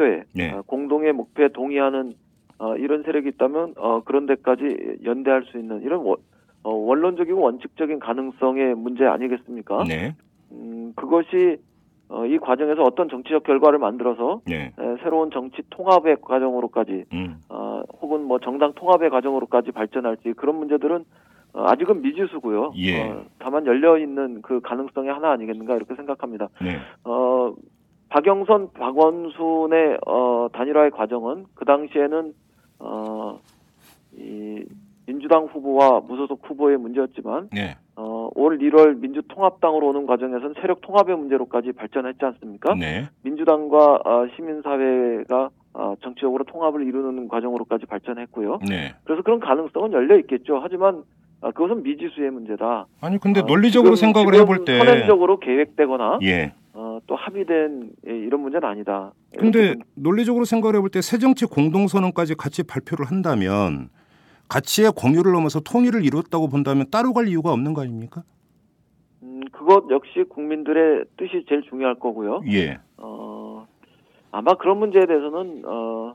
목표에 0.00 0.24
네. 0.34 0.52
어, 0.52 0.62
공동의 0.66 1.12
목표에 1.12 1.48
동의하는 1.48 2.14
어, 2.58 2.76
이런 2.76 3.02
세력이 3.02 3.28
있다면 3.28 3.74
어, 3.76 4.02
그런 4.04 4.26
데까지 4.26 4.98
연대할 5.04 5.44
수 5.44 5.58
있는 5.58 5.82
이런 5.82 6.00
원, 6.00 6.16
어, 6.62 6.70
원론적이고 6.72 7.40
원칙적인 7.40 8.00
가능성의 8.00 8.74
문제 8.74 9.04
아니겠습니까? 9.04 9.84
네. 9.84 10.14
음, 10.52 10.92
그것이 10.96 11.58
어, 12.08 12.26
이 12.26 12.38
과정에서 12.38 12.82
어떤 12.82 13.08
정치적 13.08 13.44
결과를 13.44 13.78
만들어서 13.78 14.40
네. 14.46 14.72
에, 14.78 14.96
새로운 15.02 15.30
정치 15.30 15.62
통합의 15.70 16.16
과정으로까지 16.22 17.04
음. 17.12 17.36
어, 17.48 17.82
혹은 18.02 18.24
뭐 18.24 18.38
정당 18.40 18.72
통합의 18.74 19.10
과정으로까지 19.10 19.70
발전할지 19.70 20.32
그런 20.36 20.56
문제들은 20.56 21.04
어, 21.52 21.64
아직은 21.66 22.02
미지수고요. 22.02 22.72
예. 22.76 23.00
어, 23.00 23.24
다만 23.38 23.64
열려 23.66 23.96
있는 23.96 24.42
그 24.42 24.60
가능성의 24.60 25.12
하나 25.12 25.30
아니겠는가 25.32 25.76
이렇게 25.76 25.94
생각합니다. 25.94 26.48
네. 26.60 26.78
어, 27.04 27.54
박영선, 28.10 28.72
박원순의 28.74 29.98
어, 30.06 30.48
단일화의 30.52 30.90
과정은 30.90 31.46
그 31.54 31.64
당시에는 31.64 32.32
어, 32.80 33.38
이 34.16 34.64
민주당 35.06 35.44
후보와 35.44 36.00
무소속 36.00 36.40
후보의 36.44 36.76
문제였지만 36.78 37.48
네. 37.52 37.76
어, 37.96 38.28
올 38.34 38.58
1월 38.58 38.98
민주통합당으로 39.00 39.88
오는 39.88 40.06
과정에서는 40.06 40.54
세력 40.60 40.80
통합의 40.80 41.16
문제로까지 41.16 41.72
발전했지 41.72 42.24
않습니까? 42.24 42.74
네. 42.74 43.08
민주당과 43.22 44.00
어, 44.04 44.26
시민사회가 44.36 45.50
어, 45.74 45.94
정치적으로 46.02 46.44
통합을 46.44 46.84
이루는 46.86 47.28
과정으로까지 47.28 47.86
발전했고요. 47.86 48.58
네. 48.68 48.92
그래서 49.04 49.22
그런 49.22 49.38
가능성은 49.38 49.92
열려 49.92 50.18
있겠죠. 50.18 50.58
하지만 50.62 51.04
어, 51.42 51.50
그것은 51.52 51.82
미지수의 51.84 52.30
문제다. 52.32 52.86
아니 53.00 53.18
근데 53.18 53.40
어, 53.40 53.44
논리적으로 53.44 53.94
지금- 53.94 54.12
생각을 54.12 54.32
지금 54.32 54.42
해볼 54.42 54.64
때 54.64 54.78
선언적으로 54.78 55.38
계획되거나 55.38 56.18
예. 56.22 56.52
어, 56.72 57.00
또 57.06 57.16
합의된 57.16 57.90
예, 58.06 58.10
이런 58.12 58.40
문제는 58.40 58.66
아니다. 58.68 59.12
근데 59.38 59.58
이렇게 59.60 59.80
논리적으로 59.94 60.44
생각을 60.44 60.76
해볼 60.76 60.90
때 60.90 61.00
새정치 61.00 61.46
공동선언까지 61.46 62.34
같이 62.36 62.62
발표를 62.62 63.06
한다면 63.06 63.90
가치의 64.48 64.92
공유를 64.96 65.32
넘어서 65.32 65.60
통일을 65.60 66.04
이뤘다고 66.04 66.48
본다면 66.48 66.86
따로 66.90 67.12
갈 67.12 67.28
이유가 67.28 67.52
없는 67.52 67.74
거 67.74 67.82
아닙니까? 67.82 68.22
음, 69.22 69.40
그것 69.52 69.84
역시 69.90 70.24
국민들의 70.28 71.04
뜻이 71.16 71.44
제일 71.48 71.62
중요할 71.62 71.94
거고요. 71.96 72.42
예. 72.50 72.78
어, 72.96 73.66
아마 74.30 74.54
그런 74.54 74.78
문제에 74.78 75.06
대해서는 75.06 75.62
어, 75.66 76.14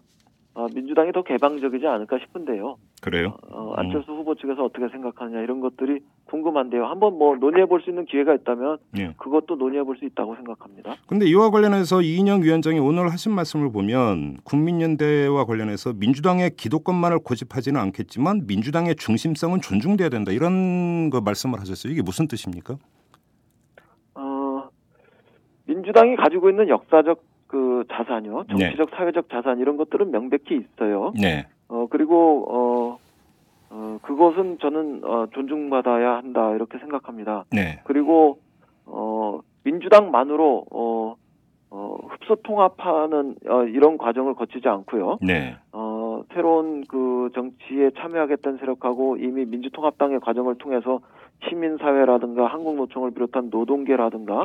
어, 0.58 0.68
민주당이 0.74 1.12
더 1.12 1.22
개방적이지 1.22 1.86
않을까 1.86 2.18
싶은데요. 2.18 2.78
그래요? 3.02 3.36
어, 3.52 3.74
안철수 3.76 4.14
후보 4.14 4.36
측에서 4.36 4.64
어떻게 4.64 4.88
생각하느냐 4.88 5.42
이런 5.42 5.60
것들이 5.60 6.00
궁금한데요. 6.26 6.86
한번 6.86 7.18
뭐 7.18 7.36
논의해 7.36 7.66
볼 7.66 7.82
수 7.82 7.90
있는 7.90 8.06
기회가 8.06 8.34
있다면 8.34 8.78
예. 8.98 9.14
그것도 9.18 9.58
논의해 9.58 9.84
볼 9.84 9.98
수 9.98 10.06
있다고 10.06 10.34
생각합니다. 10.36 10.96
근데 11.08 11.26
이와 11.26 11.50
관련해서 11.50 12.02
이인영 12.02 12.44
위원장이 12.44 12.80
오늘 12.80 13.12
하신 13.12 13.34
말씀을 13.34 13.70
보면 13.74 14.38
국민연대와 14.46 15.44
관련해서 15.44 15.92
민주당의 15.94 16.52
기득권만을 16.56 17.20
고집하지는 17.20 17.80
않겠지만 17.80 18.48
민주당의 18.48 18.96
중심성은 18.96 19.60
존중돼야 19.60 20.08
된다 20.08 20.32
이런 20.32 21.10
거 21.10 21.20
말씀을 21.20 21.60
하셨어요. 21.60 21.92
이게 21.92 22.02
무슨 22.02 22.30
뜻입니까? 22.30 22.78
어, 24.16 24.70
민주당이 25.66 26.16
가지고 26.16 26.50
있는 26.50 26.70
역사적 26.70 27.22
그 27.48 27.84
자산이요, 27.92 28.46
네. 28.50 28.58
정치적 28.58 28.90
사회적 28.92 29.30
자산 29.30 29.60
이런 29.60 29.78
것들은 29.78 30.12
명백히 30.12 30.56
있어요. 30.58 31.14
네. 31.20 31.46
어 31.68 31.88
그리고 31.90 32.46
어, 32.50 33.00
어 33.70 34.00
그것은 34.02 34.58
저는 34.60 35.02
어, 35.04 35.28
존중받아야 35.34 36.18
한다 36.18 36.52
이렇게 36.54 36.78
생각합니다. 36.80 37.46
네. 37.52 37.82
그리고 37.86 38.40
어 38.86 39.40
민주당만으로 39.64 40.66
어, 40.72 41.16
어 41.72 41.98
흡수 42.10 42.38
통합하는 42.44 43.36
어, 43.48 43.64
이런 43.64 43.98
과정을 43.98 44.36
거치지 44.36 44.68
않고요. 44.68 45.20
네. 45.22 45.56
어 45.72 46.24
새로운 46.34 46.84
그 46.88 47.30
정치에 47.34 47.92
참여하겠다는 47.98 48.60
세력하고 48.60 49.18
이미 49.18 49.46
민주통합당의 49.46 50.20
과정을 50.20 50.56
통해서 50.58 51.00
시민사회라든가 51.48 52.48
한국노총을 52.48 53.12
비롯한 53.12 53.50
노동계라든가. 53.52 54.44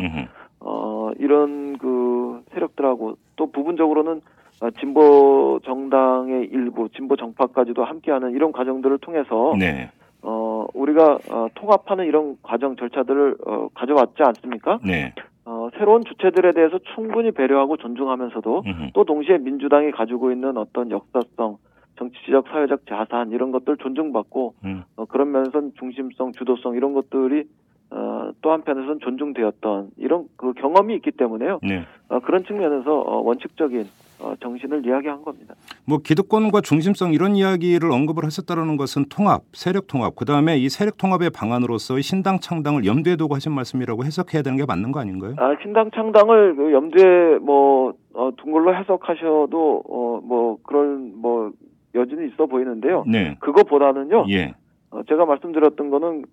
어, 0.60 1.10
이런 1.18 1.78
그 1.78 2.42
세력들하고 2.52 3.16
또 3.36 3.50
부분적으로는 3.50 4.20
어, 4.62 4.70
진보 4.78 5.58
정당의 5.64 6.48
일부, 6.52 6.88
진보 6.90 7.16
정파까지도 7.16 7.84
함께하는 7.84 8.32
이런 8.32 8.52
과정들을 8.52 8.98
통해서 8.98 9.54
네. 9.58 9.90
어, 10.22 10.66
우리가 10.74 11.18
어, 11.30 11.48
통합하는 11.54 12.04
이런 12.06 12.36
과정 12.42 12.76
절차들을 12.76 13.36
어, 13.46 13.68
가져왔지 13.74 14.22
않습니까? 14.22 14.78
네. 14.84 15.14
어, 15.46 15.70
새로운 15.78 16.04
주체들에 16.04 16.52
대해서 16.52 16.78
충분히 16.94 17.30
배려하고 17.30 17.78
존중하면서도 17.78 18.62
음흠. 18.66 18.90
또 18.92 19.04
동시에 19.04 19.38
민주당이 19.38 19.92
가지고 19.92 20.30
있는 20.30 20.58
어떤 20.58 20.90
역사성, 20.90 21.56
정치적, 21.96 22.48
사회적 22.48 22.86
자산 22.86 23.30
이런 23.30 23.50
것들 23.50 23.78
존중받고 23.78 24.54
음. 24.64 24.84
어, 24.96 25.06
그런 25.06 25.32
면에서는 25.32 25.72
중심성, 25.78 26.32
주도성 26.32 26.76
이런 26.76 26.92
것들이 26.92 27.44
어, 27.90 28.30
또 28.40 28.52
한편에서는 28.52 29.00
존중되었던 29.00 29.90
이런 29.96 30.28
그 30.36 30.52
경험이 30.52 30.94
있기 30.96 31.10
때문에요. 31.12 31.58
네. 31.62 31.84
어, 32.08 32.20
그런 32.20 32.44
측면에서 32.44 33.00
어, 33.00 33.20
원칙적인 33.22 33.84
어, 34.20 34.34
정신을 34.40 34.86
이야기한 34.86 35.22
겁니다. 35.22 35.54
뭐 35.86 35.98
기득권과 35.98 36.60
중심성 36.60 37.14
이런 37.14 37.34
이야기를 37.34 37.90
언급을 37.90 38.24
하셨다는 38.24 38.76
것은 38.76 39.06
통합, 39.08 39.42
세력 39.52 39.86
통합, 39.86 40.14
그 40.14 40.24
다음에 40.24 40.56
이 40.58 40.68
세력 40.68 40.98
통합의 40.98 41.30
방안으로서의 41.30 42.02
신당 42.02 42.38
창당을 42.38 42.84
염두에 42.84 43.16
두고 43.16 43.34
하신 43.34 43.52
말씀이라고 43.52 44.04
해석해야 44.04 44.42
되는 44.42 44.56
게 44.58 44.64
맞는 44.66 44.92
거 44.92 45.00
아닌가요? 45.00 45.34
아, 45.38 45.56
신당 45.62 45.90
창당을 45.90 46.56
그 46.56 46.72
염두에 46.72 47.38
뭐 47.38 47.94
어, 48.14 48.30
둔 48.36 48.52
걸로 48.52 48.74
해석하셔도 48.74 49.82
어, 49.88 50.20
뭐 50.22 50.58
그런 50.62 51.12
뭐 51.16 51.50
여지는 51.94 52.28
있어 52.28 52.46
보이는데요. 52.46 53.04
네. 53.08 53.36
그거보다는요. 53.40 54.26
예. 54.30 54.54
어, 54.90 55.02
제가 55.08 55.24
말씀드렸던 55.24 55.90
거는 55.90 56.24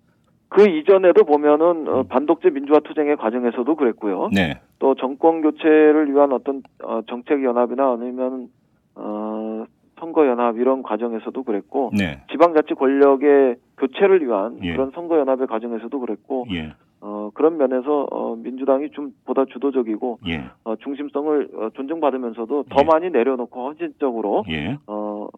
그 0.48 0.66
이전에도 0.66 1.24
보면은 1.24 1.88
어, 1.88 2.02
반독재 2.04 2.50
민주화 2.50 2.80
투쟁의 2.80 3.16
과정에서도 3.16 3.74
그랬고요. 3.74 4.30
네. 4.32 4.60
또 4.78 4.94
정권 4.94 5.42
교체를 5.42 6.10
위한 6.12 6.32
어떤 6.32 6.62
어, 6.82 7.00
정책 7.08 7.44
연합이나 7.44 7.92
아니면 7.92 8.48
어, 8.94 9.64
선거 10.00 10.26
연합 10.26 10.56
이런 10.56 10.82
과정에서도 10.82 11.42
그랬고 11.42 11.90
네. 11.96 12.22
지방자치 12.30 12.74
권력의 12.74 13.56
교체를 13.78 14.24
위한 14.24 14.58
예. 14.62 14.72
그런 14.72 14.90
선거 14.94 15.18
연합의 15.18 15.48
과정에서도 15.48 15.98
그랬고 16.00 16.46
예. 16.52 16.72
어, 17.00 17.30
그런 17.34 17.58
면에서 17.58 18.06
어, 18.10 18.34
민주당이 18.36 18.90
좀 18.90 19.12
보다 19.26 19.44
주도적이고 19.44 20.20
예. 20.28 20.44
어, 20.64 20.76
중심성을 20.76 21.48
어, 21.56 21.68
존중받으면서도 21.74 22.64
더 22.70 22.80
예. 22.80 22.84
많이 22.84 23.10
내려놓고 23.10 23.66
헌신적으로 23.66 24.44
예. 24.48 24.78
어, 24.86 25.28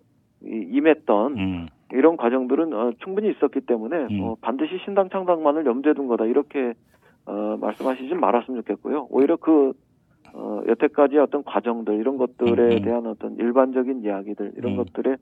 이- 0.44 0.68
임했던 0.72 1.36
음. 1.36 1.66
이런 1.92 2.16
과정들은 2.16 2.72
어, 2.72 2.92
충분히 3.02 3.30
있었기 3.30 3.60
때문에 3.60 3.96
음. 4.10 4.20
어, 4.22 4.36
반드시 4.40 4.78
신당 4.84 5.08
창당만을 5.10 5.66
염두에 5.66 5.94
둔 5.94 6.06
거다 6.08 6.26
이렇게 6.26 6.74
어, 7.26 7.56
말씀하시지 7.60 8.14
말았으면 8.14 8.62
좋겠고요. 8.62 9.08
오히려 9.10 9.36
그 9.36 9.72
어, 10.32 10.62
여태까지 10.68 11.18
어떤 11.18 11.42
과정들 11.44 11.94
이런 11.98 12.16
것들에 12.16 12.62
음, 12.62 12.72
음. 12.72 12.82
대한 12.82 13.06
어떤 13.06 13.36
일반적인 13.36 14.04
이야기들 14.04 14.52
이런 14.56 14.72
음. 14.72 14.76
것들에 14.78 15.16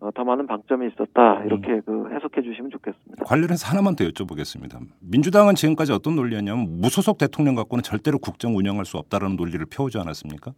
어, 0.00 0.10
더 0.14 0.24
많은 0.24 0.46
방점이 0.46 0.86
있었다 0.88 1.40
음. 1.40 1.46
이렇게 1.46 1.80
그 1.80 2.10
해석해 2.14 2.42
주시면 2.42 2.70
좋겠습니다. 2.70 3.24
관련해서 3.24 3.68
하나만 3.68 3.96
더 3.96 4.04
여쭤보겠습니다. 4.04 4.80
민주당은 5.00 5.54
지금까지 5.54 5.92
어떤 5.92 6.14
논리였냐면 6.16 6.80
무소속 6.80 7.18
대통령 7.18 7.54
갖고는 7.54 7.82
절대로 7.82 8.18
국정 8.18 8.56
운영할 8.56 8.84
수 8.84 8.96
없다라는 8.98 9.36
논리를 9.36 9.64
펴오지 9.66 9.98
않았습니까? 9.98 10.52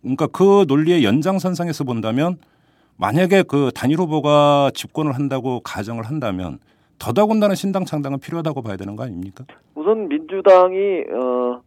그러니까 0.00 0.26
그 0.28 0.64
논리의 0.66 1.04
연장선상에서 1.04 1.84
본다면 1.84 2.36
만약에 2.98 3.44
그 3.44 3.70
단일 3.74 3.98
후보가 3.98 4.72
집권을 4.74 5.12
한다고 5.12 5.60
가정을 5.60 6.04
한다면 6.04 6.58
더더군다나 6.98 7.54
신당 7.54 7.84
창당은 7.84 8.18
필요하다고 8.18 8.62
봐야 8.62 8.76
되는 8.76 8.96
거 8.96 9.04
아닙니까? 9.04 9.44
우선 9.74 10.08
민주당이 10.08 11.04
어, 11.12 11.60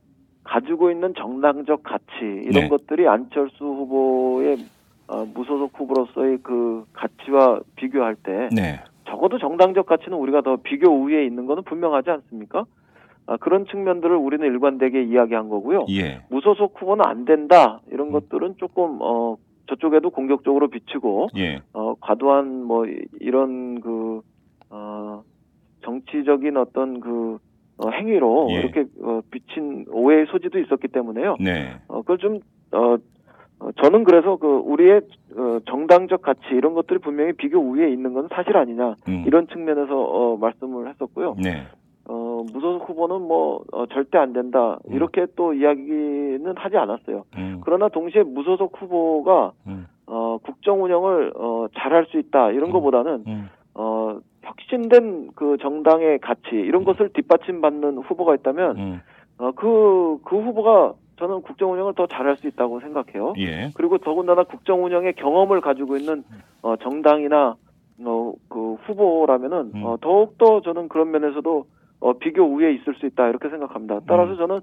가지고 0.44 0.92
있는 0.92 1.14
정당적 1.18 1.84
가치 1.84 2.06
이런 2.22 2.64
네. 2.64 2.68
것들이 2.68 3.08
안철수 3.08 3.64
후보의 3.64 4.58
어, 5.08 5.26
무소속 5.34 5.72
후보로서의 5.74 6.40
그 6.44 6.86
가치와 6.94 7.62
비교할 7.78 8.16
때 8.16 8.50
네. 8.52 8.82
적어도 9.08 9.40
정당적 9.40 9.86
가치는 9.86 10.18
우리가 10.18 10.42
더 10.42 10.58
비교 10.58 10.90
우위에 10.90 11.26
있는 11.26 11.46
것은 11.46 11.64
분명하지 11.64 12.10
않습니까? 12.10 12.66
아, 13.26 13.38
그런 13.38 13.66
측면들을 13.68 14.16
우리는 14.16 14.46
일관되게 14.46 15.04
이야기한 15.04 15.48
거고요. 15.50 15.86
예. 15.90 16.22
무소속 16.30 16.82
후보는 16.82 17.06
안 17.06 17.24
된다 17.24 17.80
이런 17.90 18.08
음. 18.08 18.12
것들은 18.14 18.56
조금 18.58 18.98
어 19.02 19.38
저쪽에도 19.72 20.10
공격적으로 20.10 20.68
비추고 20.68 21.30
예. 21.38 21.62
어 21.74 21.96
과도한 22.02 22.64
뭐 22.66 22.86
이- 22.86 23.06
이런 23.20 23.80
그 23.82 24.22
어 24.74 25.22
정치적인 25.84 26.56
어떤 26.58 27.00
그 27.02 27.38
어, 27.78 27.90
행위로 27.90 28.48
예. 28.52 28.54
이렇게 28.60 28.86
어, 29.02 29.22
비친 29.32 29.86
오해의 29.90 30.28
소지도 30.28 30.60
있었기 30.60 30.88
때문에요. 30.90 31.36
네. 31.40 31.74
어 31.88 32.02
그걸 32.02 32.18
좀 32.20 32.40
어, 32.72 32.96
어, 33.60 33.72
저는 33.82 34.04
그래서 34.06 34.38
그 34.38 34.48
우리의 34.48 35.02
어, 35.36 35.60
정당적 35.68 36.22
가치 36.22 36.42
이런 36.52 36.74
것들이 36.74 37.00
분명히 37.00 37.34
비교 37.34 37.60
우위에 37.60 37.90
있는 37.92 38.14
건 38.14 38.28
사실 38.32 38.56
아니냐 38.56 38.96
음. 39.10 39.24
이런 39.28 39.48
측면에서 39.48 40.00
어, 40.00 40.38
말씀을 40.38 40.88
했었고요. 40.90 41.36
네. 41.44 41.64
어, 42.12 42.43
무소속 42.51 42.89
후보는 42.89 43.22
뭐 43.22 43.64
어, 43.72 43.86
절대 43.86 44.18
안 44.18 44.34
된다 44.34 44.78
음. 44.89 44.93
이렇게 44.93 45.28
또 45.38 45.53
이야기는 45.53 46.57
하지 46.57 46.76
않았어요. 46.76 47.24
음. 47.38 47.62
그러나 47.64 47.88
동시에 47.88 48.24
무소속 48.24 48.82
후보가 48.82 49.53
음. 49.68 49.88
어, 50.07 50.38
국정 50.43 50.84
운영을 50.84 51.32
어, 51.36 51.68
잘할 51.78 52.05
수 52.07 52.20
있다 52.20 52.51
이런 52.51 52.70
음. 52.70 52.72
것보다는 52.74 53.24
음. 53.28 53.49
어, 53.76 54.20
혁신된 54.41 55.30
그 55.36 55.55
정당의 55.62 56.20
가치 56.20 56.49
이런 56.51 56.84
것을 56.84 57.14
뒷받침받는 57.14 57.99
후보가 57.99 58.36
있다면 58.36 58.78
음. 58.78 59.01
어, 59.38 59.51
그, 59.51 60.20
그 60.26 60.38
후보가 60.38 60.95
저는 61.18 61.43
국정 61.43 61.72
운영을 61.72 61.93
더 61.93 62.07
잘할 62.07 62.36
수 62.36 62.47
있다고 62.47 62.82
생각해요. 62.82 63.36
예. 63.38 63.70
그리고 63.76 63.99
더군다나 63.99 64.43
국정 64.43 64.84
운영의 64.84 65.14
경험을 65.14 65.62
가지고 65.62 65.95
있는 65.95 66.24
어, 66.62 66.76
정당이나 66.76 67.55
어, 68.03 68.34
그 68.49 68.74
후보라면은 68.86 69.72
음. 69.76 69.86
어, 69.86 69.97
더욱 70.01 70.38
더 70.38 70.62
저는 70.62 70.89
그런 70.89 71.12
면에서도 71.12 71.66
어, 72.02 72.14
비교 72.20 72.43
우위에 72.43 72.74
있을 72.74 72.95
수 72.95 73.06
있다 73.06 73.30
이렇게 73.30 73.47
생각합니다. 73.49 74.02
따라서 74.08 74.36
저는 74.36 74.60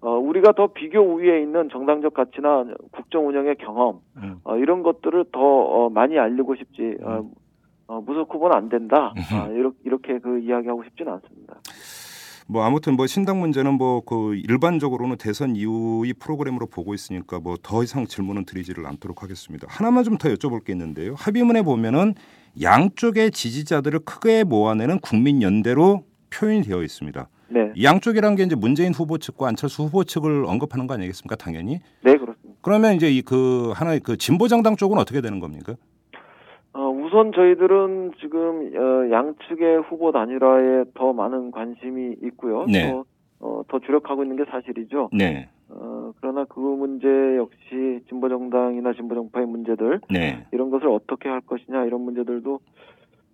어, 0.00 0.12
우리가 0.16 0.52
더 0.52 0.68
비교 0.68 1.00
우위에 1.00 1.42
있는 1.42 1.68
정당적 1.70 2.14
가치나 2.14 2.64
국정 2.92 3.26
운영의 3.28 3.56
경험 3.56 4.00
음. 4.16 4.36
어, 4.44 4.56
이런 4.56 4.82
것들을 4.82 5.26
더 5.32 5.40
어, 5.40 5.90
많이 5.90 6.18
알리고 6.18 6.54
싶지 6.56 6.96
어, 7.02 7.28
어, 7.88 8.00
무속 8.00 8.32
후보는 8.32 8.56
안 8.56 8.68
된다 8.68 9.12
아, 9.32 9.48
이렇게, 9.48 9.76
이렇게 9.84 10.18
그 10.20 10.38
이야기하고 10.40 10.84
싶지는 10.84 11.12
않습니다. 11.14 11.56
뭐 12.50 12.62
아무튼 12.64 12.96
뭐 12.96 13.06
신당 13.06 13.40
문제는 13.40 13.74
뭐 13.74 14.00
그 14.06 14.34
일반적으로는 14.36 15.16
대선 15.18 15.54
이후의 15.56 16.14
프로그램으로 16.14 16.66
보고 16.66 16.94
있으니까 16.94 17.40
뭐 17.40 17.56
더 17.62 17.82
이상 17.82 18.06
질문은 18.06 18.44
드리지를 18.46 18.86
않도록 18.86 19.22
하겠습니다. 19.22 19.66
하나만 19.68 20.04
좀 20.04 20.16
더 20.18 20.28
여쭤볼 20.30 20.64
게 20.64 20.72
있는데요. 20.72 21.14
합의문에 21.18 21.62
보면은 21.62 22.14
양쪽의 22.62 23.32
지지자들을 23.32 24.00
크게 24.00 24.44
모아내는 24.44 25.00
국민연대로 25.00 26.04
표현이 26.30 26.62
되어 26.62 26.82
있습니다. 26.82 27.28
네, 27.50 27.72
이 27.74 27.84
양쪽이란 27.84 28.36
게 28.36 28.42
이제 28.42 28.54
문재인 28.54 28.92
후보 28.92 29.16
측과 29.18 29.48
안철수 29.48 29.84
후보 29.84 30.04
측을 30.04 30.44
언급하는 30.46 30.86
거 30.86 30.94
아니겠습니까? 30.94 31.36
당연히. 31.36 31.80
네 32.02 32.16
그렇습니다. 32.16 32.58
그러면 32.60 32.94
이제 32.94 33.10
이 33.10 33.22
그 33.22 33.72
하나의 33.74 34.00
그 34.00 34.16
진보 34.16 34.48
정당 34.48 34.76
쪽은 34.76 34.98
어떻게 34.98 35.20
되는 35.20 35.40
겁니까? 35.40 35.74
어, 36.74 36.88
우선 36.90 37.32
저희들은 37.32 38.12
지금 38.20 38.70
어, 38.76 39.10
양측의 39.10 39.82
후보 39.88 40.12
단일화에 40.12 40.84
더 40.94 41.12
많은 41.12 41.50
관심이 41.50 42.16
있고요. 42.24 42.66
네. 42.66 42.90
또, 42.92 43.04
어, 43.40 43.62
더 43.68 43.78
주력하고 43.80 44.22
있는 44.22 44.36
게 44.36 44.44
사실이죠. 44.50 45.08
네. 45.12 45.48
어, 45.70 46.12
그러나 46.20 46.44
그 46.48 46.60
문제 46.60 47.06
역시 47.36 48.00
진보 48.08 48.28
정당이나 48.28 48.92
진보 48.94 49.14
정파의 49.14 49.46
문제들 49.46 50.00
네. 50.10 50.46
이런 50.52 50.70
것을 50.70 50.88
어떻게 50.88 51.28
할 51.28 51.40
것이냐 51.40 51.84
이런 51.84 52.02
문제들도 52.02 52.60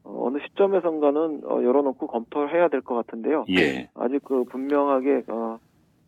어, 0.04 0.26
어느 0.26 0.38
시점에선가는 0.46 1.42
어, 1.44 1.62
열어놓고 1.62 2.06
검토를 2.06 2.54
해야 2.54 2.68
될 2.68 2.80
것 2.82 2.94
같은데요. 2.94 3.44
예. 3.50 3.88
아직 3.94 4.22
그 4.24 4.44
분명하게 4.44 5.24
어, 5.28 5.58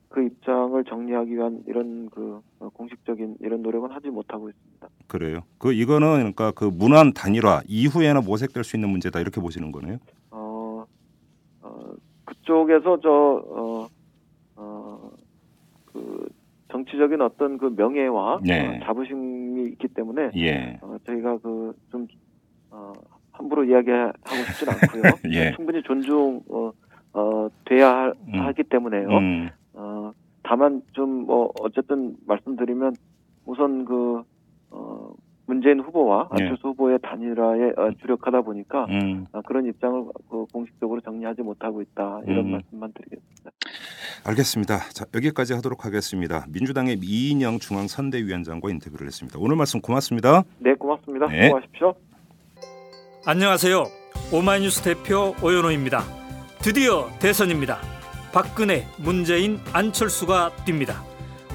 그 0.08 0.22
입장을 0.22 0.82
정리하기 0.84 1.34
위한 1.34 1.62
이런 1.66 2.08
그 2.10 2.40
어, 2.60 2.68
공식적인 2.70 3.36
이런 3.40 3.62
노력은 3.62 3.90
하지 3.90 4.08
못하고 4.08 4.48
있습니다. 4.50 4.88
그래요. 5.08 5.40
그 5.58 5.72
이거는 5.72 6.08
그러니까 6.16 6.52
그 6.52 6.64
문안 6.64 7.12
단일화 7.12 7.62
이후에나 7.66 8.20
모색될 8.20 8.64
수 8.64 8.76
있는 8.76 8.90
문제다 8.90 9.20
이렇게 9.20 9.40
보시는 9.40 9.72
거네요. 9.72 9.98
어, 10.30 10.84
어, 11.62 11.80
그쪽에서 12.24 12.98
저, 13.02 13.10
어, 13.10 13.88
어, 14.56 15.10
그, 15.86 16.28
정치적인 16.70 17.20
어떤 17.22 17.56
그 17.58 17.72
명예와 17.76 18.40
네. 18.42 18.66
어, 18.76 18.84
자부심이 18.84 19.64
있기 19.70 19.88
때문에 19.88 20.30
예. 20.36 20.78
어, 20.82 20.96
저희가 21.06 21.38
그좀 21.38 22.06
어, 22.70 22.92
함부로 23.46 23.64
이야기하고 23.64 24.36
싶진 24.48 24.68
않고요. 24.68 25.02
예. 25.32 25.52
충분히 25.52 25.82
존중 25.82 26.42
어, 26.48 26.72
어, 27.12 27.48
돼야 27.64 27.90
하, 27.90 28.12
음. 28.28 28.40
하기 28.40 28.64
때문에요. 28.64 29.08
음. 29.08 29.50
어, 29.74 30.12
다만 30.42 30.82
좀 30.92 31.26
뭐 31.26 31.52
어쨌든 31.60 32.16
말씀드리면 32.26 32.94
우선 33.46 33.84
그 33.84 34.22
어, 34.70 35.12
문재인 35.46 35.80
후보와 35.80 36.28
네. 36.36 36.44
안철수 36.44 36.68
후보의 36.68 36.98
단일화에 37.02 37.70
어, 37.76 37.90
주력하다 38.00 38.42
보니까 38.42 38.86
음. 38.86 39.26
아, 39.32 39.40
그런 39.42 39.66
입장을 39.66 40.04
그 40.28 40.44
공식적으로 40.52 41.00
정리하지 41.00 41.42
못하고 41.42 41.82
있다 41.82 42.20
이런 42.26 42.46
음. 42.46 42.50
말씀만 42.52 42.92
드리겠습니다. 42.92 43.50
알겠습니다. 44.24 44.78
자, 44.92 45.04
여기까지 45.14 45.52
하도록 45.54 45.84
하겠습니다. 45.84 46.46
민주당의 46.52 46.98
이인영 47.00 47.58
중앙선대위원장과 47.58 48.70
인터뷰를 48.70 49.06
했습니다. 49.06 49.38
오늘 49.40 49.56
말씀 49.56 49.80
고맙습니다. 49.80 50.42
네 50.58 50.74
고맙습니다. 50.74 51.26
네. 51.28 51.46
수고하십시오. 51.46 51.94
안녕하세요. 53.28 53.90
오마이뉴스 54.30 54.82
대표 54.82 55.34
오연호입니다. 55.42 56.04
드디어 56.60 57.10
대선입니다. 57.18 57.80
박근혜, 58.32 58.86
문재인, 58.98 59.58
안철수가 59.72 60.52
뜁니다. 60.64 61.02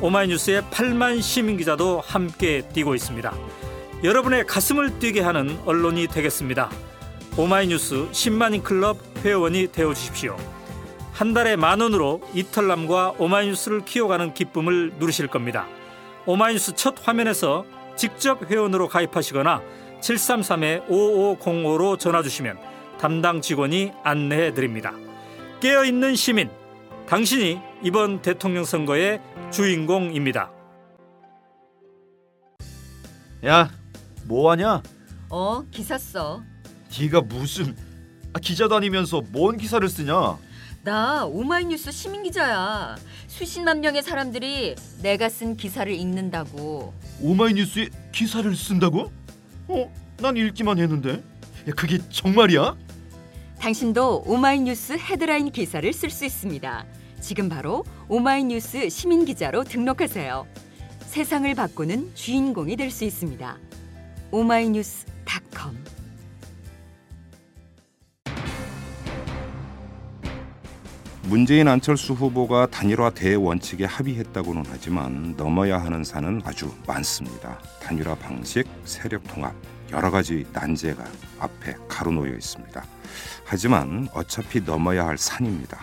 오마이뉴스의 0.01 0.63
8만 0.63 1.21
시민 1.21 1.55
기자도 1.55 2.01
함께 2.01 2.67
뛰고 2.73 2.93
있습니다. 2.93 3.33
여러분의 4.03 4.47
가슴을 4.47 4.99
뛰게 4.99 5.21
하는 5.21 5.57
언론이 5.65 6.07
되겠습니다. 6.07 6.69
오마이뉴스 7.37 8.09
10만인 8.11 8.63
클럽 8.63 8.97
회원이 9.23 9.71
되어 9.71 9.93
주십시오. 9.93 10.35
한 11.13 11.33
달에 11.33 11.55
만 11.55 11.79
원으로 11.79 12.19
이털남과 12.33 13.13
오마이뉴스를 13.17 13.85
키워가는 13.85 14.33
기쁨을 14.33 14.95
누리실 14.99 15.27
겁니다. 15.27 15.67
오마이뉴스 16.25 16.75
첫 16.75 16.95
화면에서 17.01 17.63
직접 17.95 18.51
회원으로 18.51 18.89
가입하시거나 18.89 19.61
733-5505로 20.01 21.97
전화 21.97 22.21
주시면 22.21 22.57
담당 22.99 23.41
직원이 23.41 23.91
안내해 24.03 24.53
드립니다. 24.53 24.93
깨어 25.59 25.85
있는 25.85 26.15
시민, 26.15 26.49
당신이 27.07 27.59
이번 27.83 28.21
대통령 28.21 28.63
선거의 28.63 29.19
주인공입니다. 29.51 30.51
야, 33.45 33.71
뭐 34.25 34.51
하냐? 34.51 34.83
어, 35.29 35.63
기사 35.71 35.97
써. 35.97 36.43
네가 36.99 37.21
무슨 37.21 37.75
아, 38.33 38.39
기자도 38.39 38.75
아니면서 38.75 39.21
뭔 39.31 39.57
기사를 39.57 39.87
쓰냐? 39.87 40.37
나 40.83 41.25
오마이뉴스 41.25 41.91
시민 41.91 42.23
기자야. 42.23 42.95
수십만 43.27 43.81
명의 43.81 44.01
사람들이 44.01 44.75
내가 45.01 45.29
쓴 45.29 45.55
기사를 45.55 45.91
읽는다고. 45.91 46.93
오마이뉴스에 47.21 47.89
기사를 48.11 48.55
쓴다고? 48.55 49.11
어, 49.71 49.91
난 50.17 50.35
읽기만 50.37 50.77
했는데. 50.79 51.13
야, 51.67 51.71
그게 51.75 51.97
정말이야? 52.09 52.75
당신도 53.59 54.23
오마이뉴스 54.25 54.93
헤드라인 54.93 55.51
기사를 55.51 55.91
쓸 55.93 56.09
수 56.09 56.25
있습니다. 56.25 56.85
지금 57.21 57.47
바로 57.49 57.83
오마이뉴스 58.09 58.89
시민 58.89 59.25
기자로 59.25 59.63
등록하세요. 59.63 60.47
세상을 61.05 61.53
바꾸는 61.53 62.15
주인공이 62.15 62.75
될 62.75 62.89
수 62.89 63.03
있습니다. 63.05 63.57
오마이뉴스닷컴 64.31 65.77
문재인 71.31 71.69
안철수 71.69 72.11
후보가 72.11 72.67
단일화 72.71 73.11
대원칙에 73.11 73.85
합의했다고는 73.85 74.65
하지만 74.69 75.33
넘어야 75.37 75.81
하는 75.81 76.03
산은 76.03 76.41
아주 76.43 76.75
많습니다. 76.85 77.57
단일화 77.81 78.15
방식, 78.15 78.65
세력 78.83 79.25
통합, 79.29 79.55
여러 79.93 80.11
가지 80.11 80.45
난제가 80.51 81.05
앞에 81.39 81.77
가로놓여 81.87 82.33
있습니다. 82.33 82.83
하지만 83.45 84.09
어차피 84.13 84.59
넘어야 84.59 85.07
할 85.07 85.17
산입니다. 85.17 85.79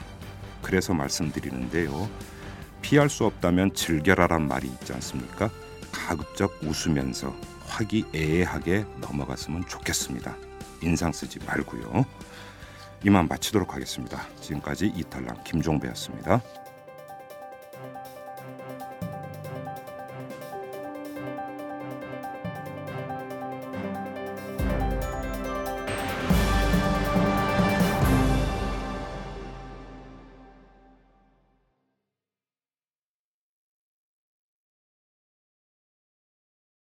그래서 0.60 0.92
말씀드리는데요. 0.92 2.10
피할 2.82 3.08
수 3.08 3.24
없다면 3.24 3.72
즐겨라란 3.72 4.48
말이 4.48 4.68
있지 4.68 4.92
않습니까? 4.92 5.48
가급적 5.90 6.60
웃으면서 6.62 7.34
화기애애하게 7.64 8.84
넘어갔으면 9.00 9.66
좋겠습니다. 9.66 10.36
인상 10.82 11.10
쓰지 11.10 11.38
말고요. 11.46 12.04
이만 13.04 13.28
마치도록 13.28 13.74
하겠습니다. 13.74 14.26
지금까지 14.40 14.92
이탈남 14.94 15.42
김종배였습니다. 15.44 16.42